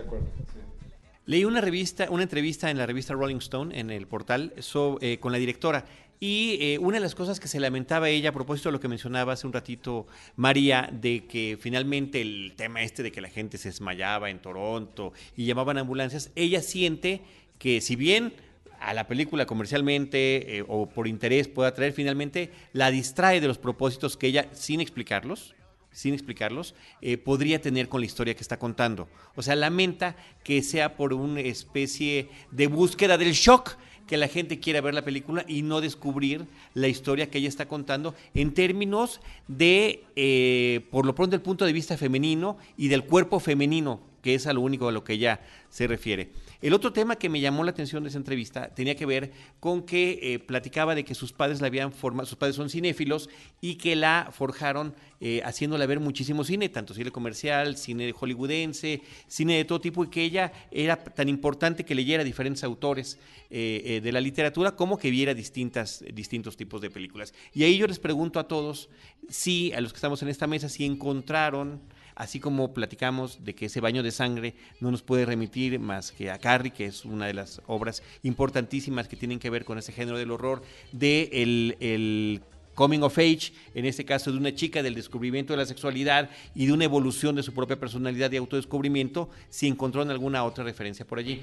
[1.26, 5.18] Leí una revista, una entrevista en la revista Rolling Stone, en el portal, so- eh,
[5.20, 5.84] con la directora.
[6.22, 8.88] Y eh, una de las cosas que se lamentaba ella, a propósito de lo que
[8.88, 10.06] mencionaba hace un ratito
[10.36, 15.14] María, de que finalmente el tema este de que la gente se desmayaba en Toronto
[15.34, 17.22] y llamaban ambulancias, ella siente
[17.58, 18.34] que si bien
[18.80, 23.56] a la película comercialmente eh, o por interés pueda traer, finalmente la distrae de los
[23.56, 25.54] propósitos que ella, sin explicarlos,
[25.90, 29.08] sin explicarlos, eh, podría tener con la historia que está contando.
[29.36, 33.76] O sea, lamenta que sea por una especie de búsqueda del shock
[34.10, 36.44] que la gente quiera ver la película y no descubrir
[36.74, 41.64] la historia que ella está contando en términos de, eh, por lo pronto, el punto
[41.64, 45.12] de vista femenino y del cuerpo femenino, que es a lo único a lo que
[45.12, 46.30] ella se refiere.
[46.62, 49.82] El otro tema que me llamó la atención de esa entrevista tenía que ver con
[49.82, 53.30] que eh, platicaba de que sus padres la habían formado, sus padres son cinéfilos
[53.62, 59.56] y que la forjaron eh, haciéndola ver muchísimo cine, tanto cine comercial, cine hollywoodense, cine
[59.56, 64.12] de todo tipo, y que ella era tan importante que leyera diferentes autores eh, de
[64.12, 67.32] la literatura como que viera distintas, distintos tipos de películas.
[67.54, 68.90] Y ahí yo les pregunto a todos
[69.30, 71.80] si, a los que estamos en esta mesa, si encontraron
[72.20, 76.30] así como platicamos de que ese baño de sangre no nos puede remitir más que
[76.30, 79.90] a Carrie, que es una de las obras importantísimas que tienen que ver con ese
[79.90, 80.62] género del horror,
[80.92, 82.42] de el, el
[82.74, 86.66] coming of age, en este caso de una chica del descubrimiento de la sexualidad y
[86.66, 91.18] de una evolución de su propia personalidad y autodescubrimiento, si encontraron alguna otra referencia por
[91.18, 91.40] allí.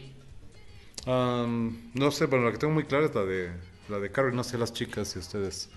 [1.08, 3.50] Um, no sé, pero la que tengo muy clara es la de,
[3.90, 5.72] la de Carrie, no sé las chicas y ustedes.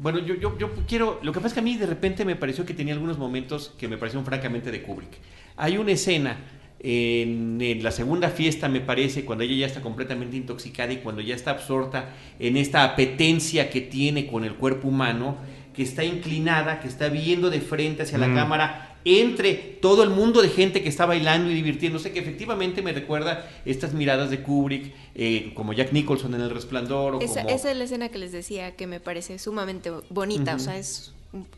[0.00, 1.18] Bueno, yo, yo, yo quiero.
[1.22, 3.74] Lo que pasa es que a mí de repente me pareció que tenía algunos momentos
[3.78, 5.10] que me parecieron francamente de Kubrick.
[5.56, 6.36] Hay una escena
[6.78, 11.20] en, en la segunda fiesta, me parece, cuando ella ya está completamente intoxicada y cuando
[11.20, 15.36] ya está absorta en esta apetencia que tiene con el cuerpo humano,
[15.74, 18.34] que está inclinada, que está viendo de frente hacia la Mm.
[18.34, 22.92] cámara entre todo el mundo de gente que está bailando y divirtiéndose, que efectivamente me
[22.92, 27.16] recuerda estas miradas de Kubrick, eh, como Jack Nicholson en El Resplandor.
[27.16, 27.54] O Esa, como...
[27.54, 31.12] esa es la escena que les decía que me parece sumamente bonita, o sea, es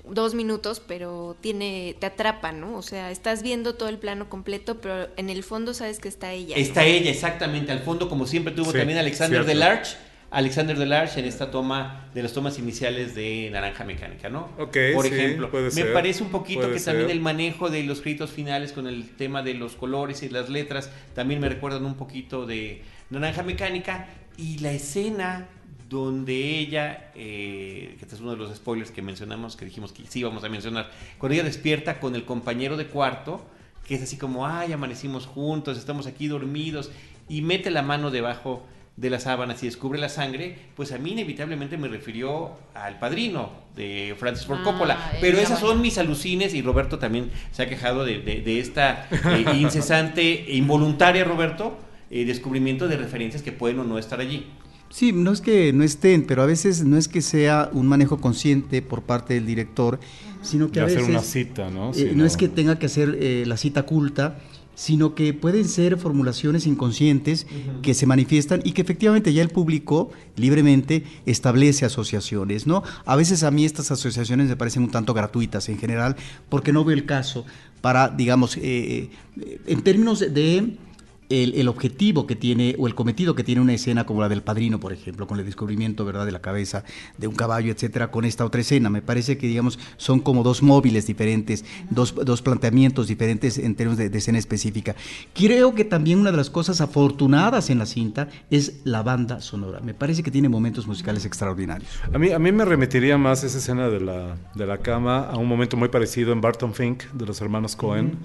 [0.05, 2.77] dos minutos, pero tiene, te atrapa, ¿no?
[2.77, 6.33] O sea, estás viendo todo el plano completo, pero en el fondo sabes que está
[6.33, 6.57] ella.
[6.57, 6.63] ¿no?
[6.63, 9.49] Está ella, exactamente, al fondo, como siempre tuvo Sí, también Alexander cierto.
[9.49, 9.97] Delarge,
[10.31, 14.49] Alexander Delarge en esta toma de las tomas iniciales de Naranja Mecánica, ¿no?
[14.59, 17.83] Ok, Por sí, ejemplo, puede me ser, parece un poquito que también el manejo de
[17.83, 21.85] los créditos finales con el tema de los colores y las letras también me recuerdan
[21.85, 24.07] un poquito de Naranja Mecánica
[24.37, 25.49] y la escena
[25.89, 30.05] donde ella, eh, que este es uno de los spoilers que mencionamos, que dijimos que
[30.07, 33.45] sí íbamos a mencionar, cuando ella despierta con el compañero de cuarto,
[33.89, 36.93] que es así como, ay, amanecimos juntos, estamos aquí dormidos,
[37.29, 38.63] y mete la mano debajo
[38.97, 43.51] de las sábanas y descubre la sangre, pues a mí inevitablemente me refirió al padrino
[43.75, 45.13] de Francis Ford Ah, Coppola.
[45.21, 45.75] Pero esas bueno.
[45.75, 50.53] son mis alucines y Roberto también se ha quejado de, de- de esta eh, incesante
[50.53, 51.79] e involuntaria, Roberto,
[52.11, 54.47] eh, descubrimiento de referencias que pueden o no estar allí.
[54.91, 58.21] Sí, no es que no estén, pero a veces no es que sea un manejo
[58.21, 60.01] consciente por parte del director,
[60.43, 61.91] sino que De a hacer una cita, ¿no?
[61.93, 64.39] eh, Sí, no es que tenga que hacer eh, la cita culta,
[64.81, 67.47] sino que pueden ser formulaciones inconscientes
[67.83, 72.83] que se manifiestan y que efectivamente ya el público libremente establece asociaciones, ¿no?
[73.05, 76.17] A veces a mí estas asociaciones me parecen un tanto gratuitas en general,
[76.49, 77.45] porque no veo el caso
[77.83, 80.79] para, digamos, eh, eh, en términos de
[81.31, 84.43] el, el objetivo que tiene o el cometido que tiene una escena como la del
[84.43, 86.85] padrino, por ejemplo, con el descubrimiento verdad de la cabeza
[87.17, 88.91] de un caballo, etcétera, con esta otra escena.
[88.91, 93.99] Me parece que, digamos, son como dos móviles diferentes, dos, dos planteamientos diferentes en términos
[93.99, 94.95] de, de escena específica.
[95.35, 99.81] Creo que también una de las cosas afortunadas en la cinta es la banda sonora.
[99.81, 101.91] Me parece que tiene momentos musicales extraordinarios.
[102.13, 105.37] A mí, a mí me remitiría más esa escena de la, de la cama a
[105.37, 108.19] un momento muy parecido en Barton Fink, de los hermanos Cohen,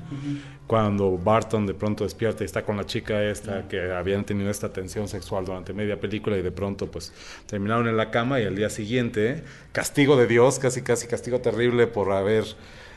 [0.68, 4.74] cuando Barton de pronto despierta y está con la chica esta que habían tenido esta
[4.74, 7.14] tensión sexual durante media película y de pronto pues
[7.46, 11.88] terminaron en la cama y al día siguiente, castigo de Dios, casi casi castigo terrible
[11.88, 12.46] por haber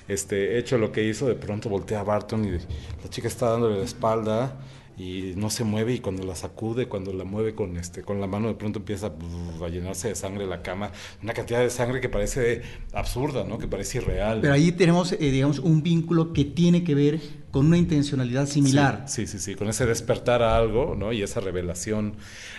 [0.09, 3.79] este, hecho lo que hizo, de pronto voltea a Barton y la chica está dándole
[3.79, 4.57] la espalda
[4.99, 8.27] y no se mueve y cuando la sacude, cuando la mueve con este con la
[8.27, 9.13] mano de pronto empieza
[9.63, 10.91] a llenarse de sangre la cama,
[11.23, 13.59] una cantidad de sangre que parece absurda, ¿no?
[13.59, 14.41] Que parece irreal.
[14.41, 17.21] Pero ahí tenemos, eh, digamos, un vínculo que tiene que ver
[17.53, 19.05] con una intencionalidad similar.
[19.07, 21.13] Sí, sí, sí, con ese despertar a algo, ¿no?
[21.13, 22.17] Y esa revelación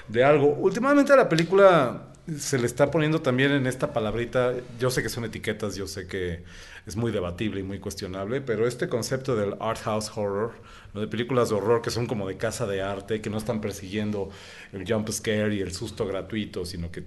[0.07, 0.55] de algo.
[0.55, 5.09] Últimamente a la película se le está poniendo también en esta palabrita, yo sé que
[5.09, 6.43] son etiquetas, yo sé que
[6.89, 10.53] es muy debatible y muy cuestionable, pero este concepto del art house horror,
[10.93, 11.01] ¿no?
[11.01, 14.29] de películas de horror que son como de casa de arte, que no están persiguiendo
[14.73, 17.03] el jump scare y el susto gratuito, sino que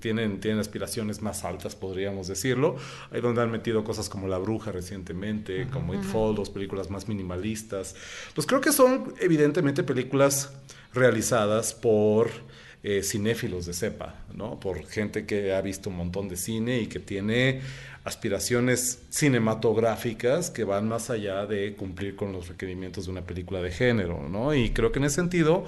[0.00, 2.76] tienen, tienen aspiraciones más altas, podríamos decirlo.
[3.10, 7.94] Ahí donde han metido cosas como La Bruja recientemente, como It Follows, películas más minimalistas.
[8.34, 10.54] Pues creo que son evidentemente películas
[10.94, 12.30] realizadas por
[12.82, 14.58] eh, cinéfilos de cepa, ¿no?
[14.58, 17.60] Por gente que ha visto un montón de cine y que tiene
[18.04, 23.70] aspiraciones cinematográficas que van más allá de cumplir con los requerimientos de una película de
[23.70, 24.54] género, ¿no?
[24.54, 25.66] Y creo que en ese sentido,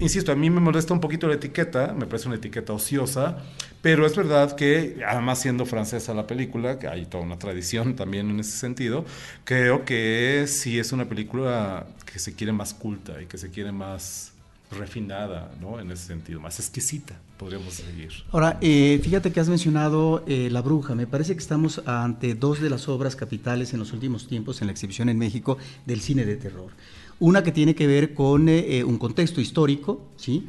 [0.00, 3.38] insisto, a mí me molesta un poquito la etiqueta, me parece una etiqueta ociosa,
[3.80, 8.28] pero es verdad que, además siendo francesa la película, que hay toda una tradición también
[8.28, 9.04] en ese sentido,
[9.44, 13.70] creo que sí es una película que se quiere más culta y que se quiere
[13.70, 14.32] más
[14.70, 15.80] refinada, ¿no?
[15.80, 18.10] En ese sentido, más exquisita, podríamos seguir.
[18.30, 20.94] Ahora, eh, fíjate que has mencionado eh, La Bruja.
[20.94, 24.68] Me parece que estamos ante dos de las obras capitales en los últimos tiempos en
[24.68, 26.70] la exhibición en México del cine de terror.
[27.18, 30.48] Una que tiene que ver con eh, eh, un contexto histórico, ¿sí?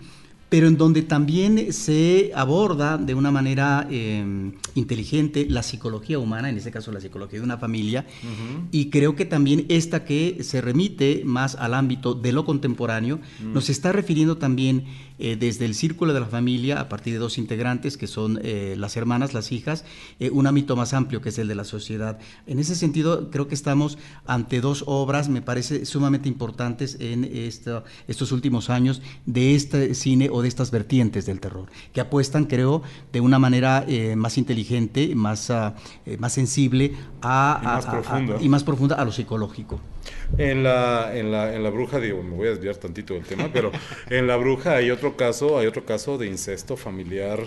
[0.52, 6.58] Pero en donde también se aborda de una manera eh, inteligente la psicología humana, en
[6.58, 8.06] este caso la psicología de una familia,
[8.70, 13.70] y creo que también esta que se remite más al ámbito de lo contemporáneo, nos
[13.70, 14.84] está refiriendo también
[15.22, 18.76] eh, desde el círculo de la familia, a partir de dos integrantes, que son eh,
[18.78, 19.86] las hermanas, las hijas,
[20.20, 22.18] eh, un ámbito más amplio que es el de la sociedad.
[22.48, 27.84] En ese sentido, creo que estamos ante dos obras, me parece sumamente importantes en esta-
[28.08, 32.82] estos últimos años de este cine o de estas vertientes del terror, que apuestan, creo,
[33.14, 37.92] de una manera eh, más inteligente, más, eh, más sensible a, Y más a- a-
[38.02, 38.38] profunda.
[38.42, 39.80] y más profunda a lo psicológico.
[40.38, 43.50] En la, en la, en la bruja, digo, me voy a desviar tantito del tema,
[43.54, 43.72] pero
[44.10, 47.40] en la bruja hay otro caso, hay otro caso de incesto familiar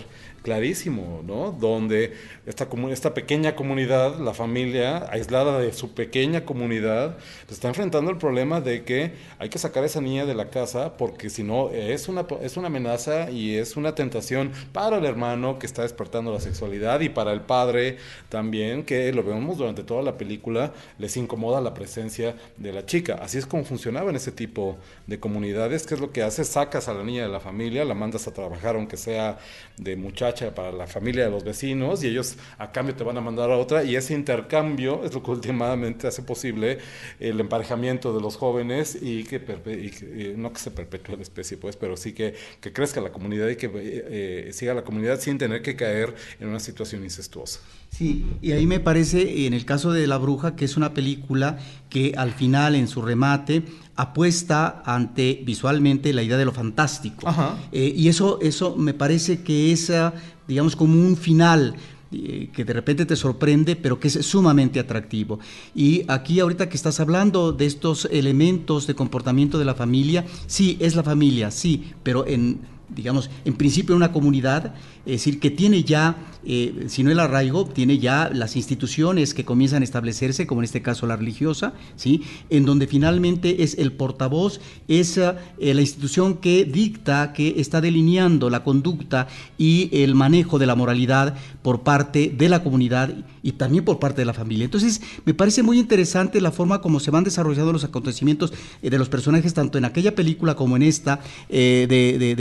[0.45, 1.51] clarísimo, ¿no?
[1.51, 2.13] Donde
[2.45, 7.17] esta, esta pequeña comunidad, la familia, aislada de su pequeña comunidad,
[7.49, 10.97] está enfrentando el problema de que hay que sacar a esa niña de la casa
[10.97, 15.57] porque si no es una, es una amenaza y es una tentación para el hermano
[15.57, 17.97] que está despertando la sexualidad y para el padre
[18.29, 23.15] también, que lo vemos durante toda la película, les incomoda la presencia de la chica.
[23.19, 24.77] Así es como funcionaba en ese tipo
[25.07, 25.87] de comunidades.
[25.87, 26.49] ¿Qué es lo que haces?
[26.49, 29.39] Sacas a la niña de la familia, la mandas a trabajar, aunque sea
[29.77, 33.21] de muchacha para la familia de los vecinos y ellos a cambio te van a
[33.21, 36.79] mandar a otra y ese intercambio es lo que últimamente hace posible
[37.19, 41.97] el emparejamiento de los jóvenes y que, no que se perpetúe la especie, pues, pero
[41.97, 45.75] sí que, que crezca la comunidad y que eh, siga la comunidad sin tener que
[45.75, 47.59] caer en una situación incestuosa.
[47.89, 51.59] Sí, y ahí me parece, en el caso de La Bruja, que es una película
[51.89, 53.63] que al final, en su remate,
[53.95, 57.27] apuesta ante visualmente la idea de lo fantástico.
[57.71, 60.13] Eh, y eso, eso me parece que es, ah,
[60.47, 61.75] digamos, como un final
[62.11, 65.39] eh, que de repente te sorprende, pero que es sumamente atractivo.
[65.73, 70.77] Y aquí ahorita que estás hablando de estos elementos de comportamiento de la familia, sí,
[70.79, 74.73] es la familia, sí, pero en digamos, en principio una comunidad,
[75.05, 76.15] es decir, que tiene ya,
[76.45, 80.65] eh, si no el arraigo, tiene ya las instituciones que comienzan a establecerse, como en
[80.65, 82.23] este caso la religiosa, ¿sí?
[82.49, 88.49] en donde finalmente es el portavoz, es eh, la institución que dicta, que está delineando
[88.49, 89.27] la conducta
[89.57, 94.21] y el manejo de la moralidad por parte de la comunidad y también por parte
[94.21, 94.65] de la familia.
[94.65, 98.97] Entonces, me parece muy interesante la forma como se van desarrollando los acontecimientos eh, de
[98.97, 101.19] los personajes, tanto en aquella película como en esta
[101.49, 101.87] de,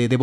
[0.09, 0.16] de,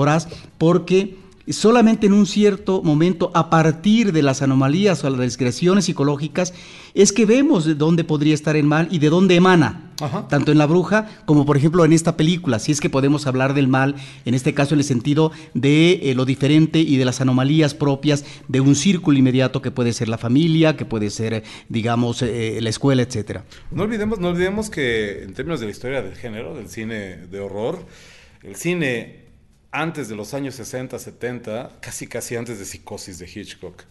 [0.57, 1.17] porque
[1.49, 6.53] solamente en un cierto momento, a partir de las anomalías o las descreaciones psicológicas,
[6.93, 9.91] es que vemos de dónde podría estar el mal y de dónde emana,
[10.29, 13.53] tanto en la bruja como por ejemplo en esta película, si es que podemos hablar
[13.53, 13.95] del mal,
[14.25, 18.25] en este caso en el sentido de eh, lo diferente y de las anomalías propias
[18.47, 22.69] de un círculo inmediato que puede ser la familia, que puede ser, digamos, eh, la
[22.69, 23.45] escuela, etcétera.
[23.71, 27.39] No olvidemos, no olvidemos que en términos de la historia del género, del cine de
[27.39, 27.85] horror,
[28.43, 29.20] el cine
[29.71, 33.83] antes de los años 60, 70, casi casi antes de Psicosis de Hitchcock,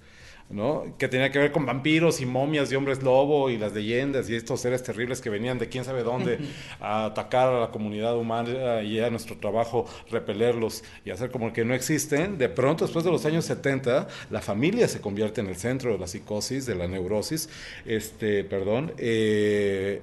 [0.50, 0.94] ¿no?
[0.98, 4.34] Que tenía que ver con vampiros y momias y hombres lobo y las leyendas y
[4.34, 6.38] estos seres terribles que venían de quién sabe dónde
[6.80, 11.64] a atacar a la comunidad humana y a nuestro trabajo repelerlos y hacer como que
[11.64, 12.36] no existen.
[12.36, 15.98] De pronto, después de los años 70, la familia se convierte en el centro de
[15.98, 17.48] la psicosis, de la neurosis,
[17.86, 20.02] este, perdón, eh,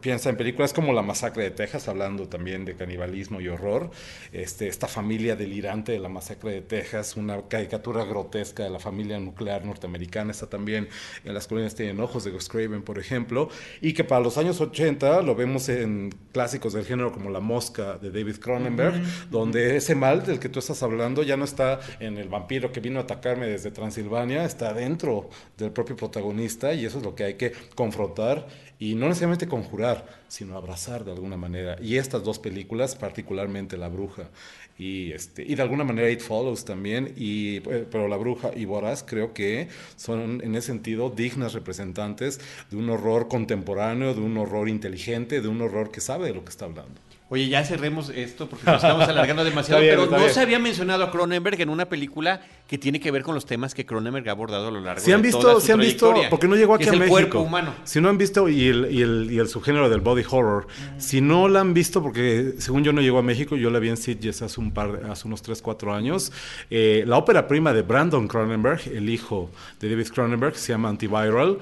[0.00, 3.90] piensa en películas como La Masacre de Texas, hablando también de canibalismo y horror,
[4.32, 9.18] este, esta familia delirante de La Masacre de Texas, una caricatura grotesca de la familia
[9.18, 10.88] nuclear norteamericana, está también
[11.24, 13.48] en Las colinas tienen ojos de Gus Craven, por ejemplo,
[13.80, 17.98] y que para los años 80 lo vemos en clásicos del género como La Mosca
[17.98, 22.18] de David Cronenberg, donde ese mal del que tú estás hablando ya no está en
[22.18, 26.98] el vampiro que vino a atacarme desde Transilvania, está dentro del propio protagonista y eso
[26.98, 28.46] es lo que hay que confrontar
[28.80, 31.76] y no necesariamente conjurar, sino abrazar de alguna manera.
[31.80, 34.30] Y estas dos películas, particularmente La Bruja
[34.78, 38.64] y, este, y de alguna manera It Follows también, y, eh, pero La Bruja y
[38.64, 44.38] Boras creo que son en ese sentido dignas representantes de un horror contemporáneo, de un
[44.38, 46.98] horror inteligente, de un horror que sabe de lo que está hablando.
[47.32, 51.12] Oye, ya cerremos esto porque nos estamos alargando demasiado, pero no se había mencionado a
[51.12, 54.66] Cronenberg en una película que tiene que ver con los temas que Cronenberg ha abordado
[54.66, 56.74] a lo largo si han de visto, toda su Si han visto, porque no llegó
[56.74, 57.04] aquí a México.
[57.04, 57.72] el cuerpo humano.
[57.84, 60.66] Si no han visto, y el, y el, y el subgénero del body horror,
[60.98, 63.90] si no la han visto, porque según yo no llegó a México, yo la vi
[63.90, 66.32] en Sitges hace, un par, hace unos 3, 4 años,
[66.68, 71.58] eh, la ópera prima de Brandon Cronenberg, el hijo de David Cronenberg, se llama Antiviral,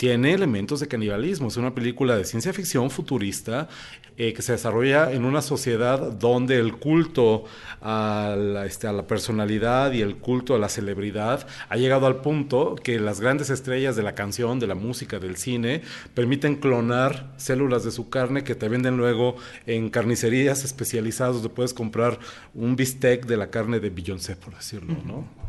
[0.00, 1.48] tiene elementos de canibalismo.
[1.48, 3.68] Es una película de ciencia ficción futurista
[4.16, 7.44] eh, que se desarrolla en una sociedad donde el culto
[7.82, 12.22] a la, este, a la, personalidad y el culto a la celebridad ha llegado al
[12.22, 15.82] punto que las grandes estrellas de la canción, de la música, del cine,
[16.14, 19.36] permiten clonar células de su carne que te venden luego
[19.66, 22.18] en carnicerías especializadas donde puedes comprar
[22.54, 25.39] un bistec de la carne de Beyoncé, por decirlo, ¿no?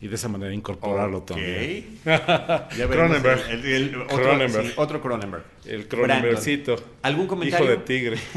[0.00, 1.98] Y de esa manera incorporarlo también.
[2.04, 3.50] Cronenberg.
[3.50, 4.72] El, otro, Cronenberg.
[4.76, 5.44] otro Cronenberg.
[5.64, 6.76] El Cronenbergcito.
[7.02, 7.66] ¿Algún comentario?
[7.66, 8.18] Hijo de tigre.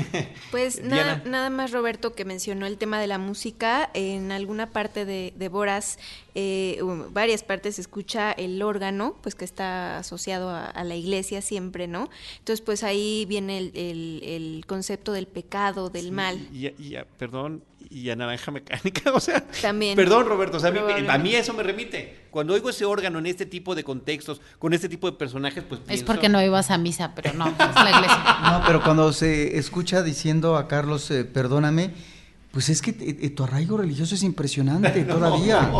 [0.51, 3.89] Pues nada, nada más Roberto que mencionó el tema de la música.
[3.93, 5.97] En alguna parte de, de Boras,
[6.33, 6.79] eh,
[7.11, 12.09] varias partes se escucha el órgano, pues que está asociado a, la iglesia siempre, ¿no?
[12.39, 16.39] Entonces pues ahí viene el, el, concepto del pecado, del mal.
[16.53, 16.71] Y,
[17.17, 19.95] perdón, y a Naranja Mecánica, o sea, también.
[19.95, 22.27] Perdón, Roberto, o sea, a mí, eso me remite.
[22.31, 25.81] Cuando oigo ese órgano en este tipo de contextos, con este tipo de personajes, pues
[25.89, 28.37] Es porque no ibas a misa, pero no, es la iglesia.
[28.41, 31.91] No, pero cuando se escucha diciendo a Carlos, eh, perdóname,
[32.51, 35.71] pues es que eh, tu arraigo religioso es impresionante todavía.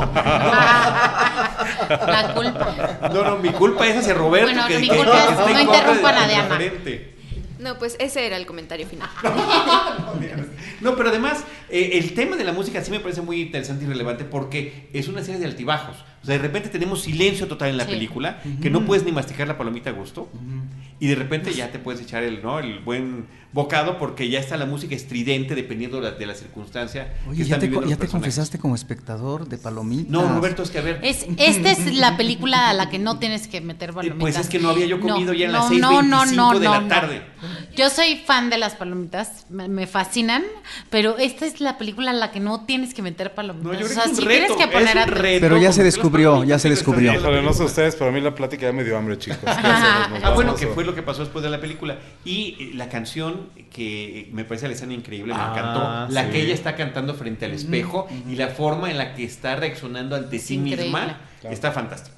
[1.90, 3.10] la culpa.
[3.14, 4.52] No, no, mi culpa es ese Roberto.
[4.54, 6.60] Bueno, mi culpa es no interrumpan a Diana.
[7.60, 9.10] No, pues ese era el comentario final.
[10.82, 13.88] no, pero además, Eh, el tema de la música sí me parece muy interesante y
[13.88, 15.96] relevante porque es una serie de altibajos.
[16.22, 17.92] O sea, de repente tenemos silencio total en la Sí.
[17.92, 20.30] película, que no puedes ni masticar la palomita a gusto,
[21.00, 22.60] y de repente ya te puedes echar el, ¿no?
[22.60, 27.12] el buen bocado porque ya está la música estridente dependiendo de la, de la circunstancia.
[27.26, 30.10] que Oye, ya te, ya confesaste como espectador de palomitas.
[30.12, 31.00] No, Roberto, es que a ver.
[31.02, 34.20] Es, esta es la película a la que no tienes que meter palomitas.
[34.20, 37.22] Pues es que no había yo comido ya en las no, 6:25 de la tarde.
[37.76, 40.44] Yo soy fan de las palomitas, me, me fascinan,
[40.92, 43.72] pero esta es la película a la que no tienes que meter palomitas.
[43.72, 45.42] No, yo creo o sea, reto, tienes que poner a- reto.
[45.42, 47.14] Pero ya se descubrió, ya se descubrió.
[47.14, 49.40] Híjole, no sé ustedes, pero a mí la plática ya me dio hambre, chicos.
[49.44, 50.10] ¿Qué hacemos?
[50.20, 51.98] ¿Nos Ah, bueno, que fue lo que pasó después de la película.
[52.26, 56.14] Y eh, la canción que me parece la escena increíble, me Ah, encantó.
[56.14, 56.32] La sí.
[56.32, 60.16] que ella está cantando frente al espejo y la forma en la que está reaccionando
[60.16, 60.84] ante sí increíble.
[60.84, 62.18] misma está fantástico.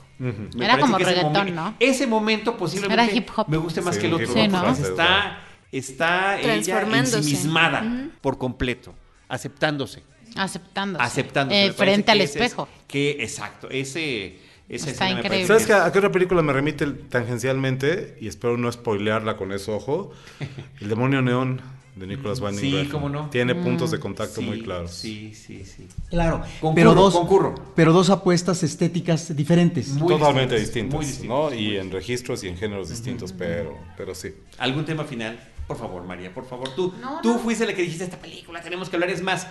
[0.60, 1.76] Era como reggaetón, ¿no?
[1.80, 3.46] Ese momento posiblemente Era hip hop.
[3.50, 4.28] me guste más Sí, que el otro.
[4.34, 4.70] Sí, ¿no?
[4.72, 5.40] Está,
[5.72, 8.10] está ella ensimismada Ujú.
[8.22, 8.94] por completo,
[9.34, 10.04] aceptándose
[10.36, 11.04] aceptándose.
[11.06, 11.66] aceptándose.
[11.66, 12.68] Eh, frente al que ese es- espejo.
[12.88, 14.40] que exacto, ese
[14.70, 15.46] esa Está increíble.
[15.46, 18.18] ¿Sabes que a qué otra película me remite tangencialmente?
[18.22, 20.12] Y espero no spoilearla con eso, ojo.
[20.82, 21.62] El demonio neón
[21.96, 22.90] de Nicholas Winding Sí, Refn.
[22.92, 23.30] cómo no.
[23.30, 24.92] Tiene puntos de contacto Sí, muy claros.
[24.92, 25.88] Sí, sí, sí.
[26.10, 27.56] Claro, Concurro, pero dos, concurro.
[27.76, 29.90] pero dos apuestas estéticas diferentes.
[29.90, 31.54] Muy Totalmente distintas, distintas, muy distintas, ¿no?
[31.54, 34.34] Y en registros y en géneros distintos, pero, pero sí.
[34.58, 35.38] ¿Algún tema final?
[35.68, 36.70] Por favor, María, por favor.
[36.76, 37.40] Tú, No, tú no.
[37.40, 39.10] fuiste la que dijiste esta película, tenemos que hablar.
[39.10, 39.48] Es más,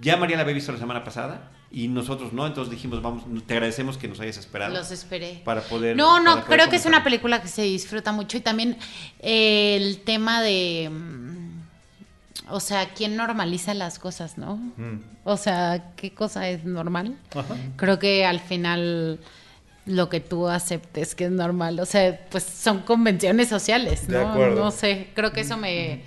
[0.00, 3.54] ya María la había visto la semana pasada y nosotros no, entonces dijimos, vamos, te
[3.54, 4.72] agradecemos que nos hayas esperado.
[4.74, 5.40] Los esperé.
[5.44, 5.96] Para poder.
[5.96, 8.76] No, no, poder creo que es una película que se disfruta mucho y también
[9.20, 10.90] eh, el tema de...
[10.92, 11.60] mm,
[12.50, 14.56] O sea, ¿quién normaliza las cosas, no?
[14.56, 15.00] Mm.
[15.24, 17.16] O sea, ¿qué cosa es normal?
[17.76, 19.18] Creo que al final
[19.86, 24.30] lo que tú aceptes que es normal, o sea, pues son convenciones sociales, De ¿no?
[24.32, 24.64] acuerdo.
[24.64, 26.00] No sé, creo que eso me,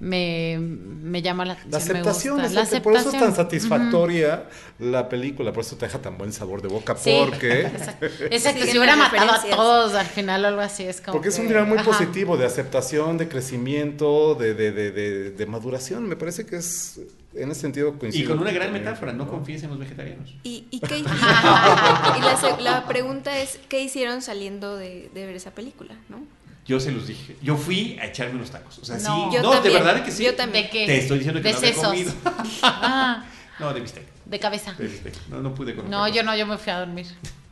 [0.00, 1.72] me, me llama la atención.
[1.72, 2.46] La me aceptación, gusta.
[2.46, 3.46] es La que- por eso es tan aceptación.
[3.46, 4.44] satisfactoria
[4.78, 7.16] la película, por eso te deja tan buen sabor de boca, Sí.
[7.18, 7.62] porque...
[7.66, 11.14] Exacto, Exacto, si hubiera matado a todos al final o algo así, es como.
[11.14, 11.86] Porque es un final muy ajá.
[11.90, 16.08] positivo de aceptación, de crecimiento, de, de, de, de, de maduración.
[16.08, 17.00] Me parece que es,
[17.42, 18.30] en ese sentido, Y coincido.
[18.30, 20.34] con una gran metáfora, no confíes en los vegetarianos.
[20.42, 20.98] ¿Y, y qué?
[20.98, 25.94] y la, la pregunta es, ¿qué hicieron saliendo de, de ver esa película?
[26.08, 26.20] ¿no?
[26.66, 27.36] Yo se los dije.
[27.42, 28.78] Yo fui a echarme unos tacos.
[28.78, 29.30] O sea, No.
[29.30, 29.36] sí.
[29.36, 30.22] Yo no, también, de verdad que sí.
[30.24, 30.64] yo también.
[30.64, 30.86] ¿De qué?
[30.86, 31.86] Te estoy diciendo que de no había sesos.
[31.86, 32.12] comido.
[32.62, 33.24] Ah,
[33.58, 34.04] No, de bistec.
[34.26, 34.74] de cabeza.
[34.74, 35.14] De bistec.
[35.30, 37.06] No, no pude con No, yo no, yo me fui a dormir.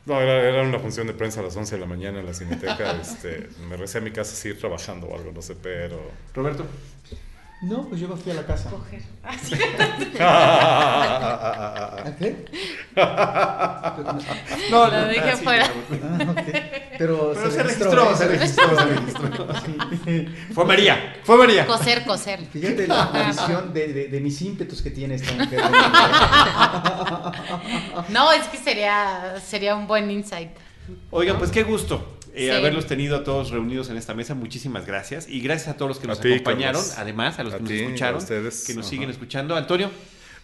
[0.05, 2.33] No, era, era una función de prensa a las 11 de la mañana en la
[2.33, 2.91] cineteca.
[3.01, 5.99] este, me recé a mi casa seguir trabajando o algo, no sé, pero...
[6.33, 6.65] Roberto.
[7.61, 8.69] No, pues yo me fui a la casa.
[10.19, 12.45] Ah, ¿A qué?
[14.71, 15.65] No, Lo sí, fuera.
[15.65, 16.41] Ah, ok.
[16.97, 19.47] Pero, Pero se registró, se registró, se registró.
[20.53, 21.65] Fue María, fue María.
[21.67, 22.39] Coser, coser.
[22.45, 25.61] Fíjate la visión de, de- de mis ímpetus que tiene esta mujer.
[28.09, 30.51] No, es que sería, sería un buen insight.
[31.11, 32.49] Oigan, pues qué gusto eh, Sí.
[32.51, 34.35] haberlos tenido a todos reunidos en esta mesa.
[34.35, 35.27] Muchísimas gracias.
[35.27, 36.97] Y gracias a todos los que A nos ti, acompañaron, Carlos.
[36.97, 38.63] además, a los A que ti, nos a escucharon, ustedes.
[38.65, 38.89] que nos Ajá.
[38.91, 39.55] siguen escuchando.
[39.55, 39.91] Antonio,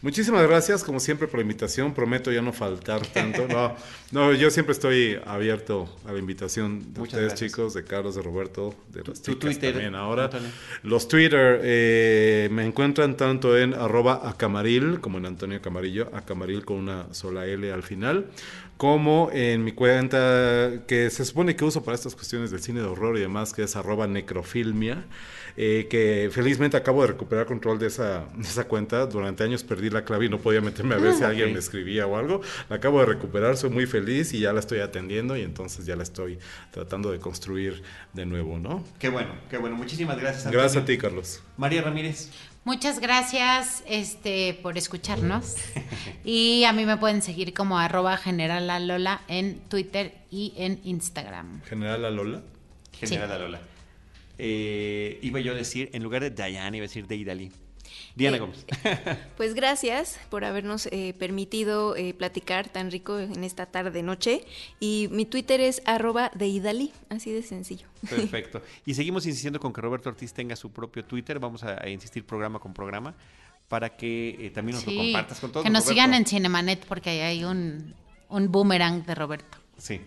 [0.02, 1.94] Muchísimas gracias, como siempre, por la invitación.
[1.94, 3.48] Prometo ya no faltar tanto.
[3.48, 3.74] No,
[4.12, 7.52] no yo siempre estoy abierto a la invitación de Muchas ustedes, gracias.
[7.52, 10.26] chicos, de Carlos, de Roberto, de Tu- las tu chicas Twitter, también ahora.
[10.26, 10.50] Antonio.
[10.84, 16.80] Los Twitter eh, me encuentran tanto en arroba acamaril, como en Antonio Camarillo, acamaril con
[16.80, 18.26] una sola L al final,
[18.78, 22.88] como en mi cuenta que se supone que uso para estas cuestiones del cine de
[22.88, 25.06] horror y demás, que es arroba necrofilmia,
[25.56, 29.06] eh, que felizmente acabo de recuperar control de esa, de esa cuenta.
[29.06, 32.08] Durante años perdí la clave y no podía meterme a ver si alguien me escribía
[32.08, 32.42] o algo.
[32.70, 35.96] La acabo de recuperar, soy muy feliz y ya la estoy atendiendo y entonces ya
[35.96, 36.40] la estoy
[36.72, 37.84] tratando de construir
[38.14, 38.84] de nuevo, ¿no?
[39.00, 39.76] qué bueno, qué bueno.
[39.76, 40.46] Muchísimas gracias.
[40.46, 40.60] Antonio.
[40.60, 41.42] Gracias a ti, Carlos.
[41.58, 42.32] María Ramírez.
[42.66, 45.56] Muchas gracias este, por escucharnos.
[46.24, 51.62] Y a mí me pueden seguir como arroba generalalola en Twitter y en Instagram.
[51.64, 52.42] General Alola.
[52.94, 53.36] General Sí.
[53.36, 53.60] Alola.
[54.38, 57.52] Eh, iba yo a decir, en lugar de Diane, iba a decir Deidali.
[58.16, 58.66] Diana Eh, Gómez.
[59.38, 64.46] Pues gracias por habernos eh, permitido eh, platicar tan rico en esta tarde-noche.
[64.80, 67.88] Y mi Twitter es arroba deidali, así de sencillo.
[68.10, 68.62] Perfecto.
[68.86, 71.40] Y seguimos insistiendo con que Roberto Ortiz tenga su propio Twitter.
[71.40, 73.16] Vamos a, a insistir programa con programa
[73.68, 75.64] para que eh, también nos lo compartas con todos.
[75.66, 75.94] que nos Roberto.
[76.02, 77.96] sigan en Cinemanet porque ahí hay un,
[78.30, 79.58] un boomerang de Roberto.
[79.78, 80.00] Sí.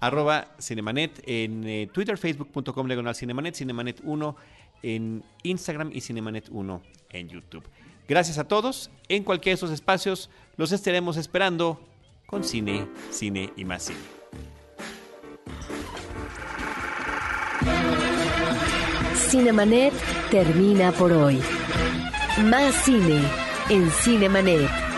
[0.00, 4.36] Arroba Cinemanet en eh, Twitter, facebook.com diagonal Cinemanet, Cinemanet 1
[4.82, 7.64] en Instagram y Cinemanet 1 en YouTube.
[8.08, 8.90] Gracias a todos.
[9.08, 11.80] En cualquiera de esos espacios los estaremos esperando
[12.26, 13.98] con cine, cine y más cine.
[19.14, 19.92] Cinemanet
[20.30, 21.40] termina por hoy.
[22.44, 23.22] Más cine
[23.68, 24.89] en Cinemanet.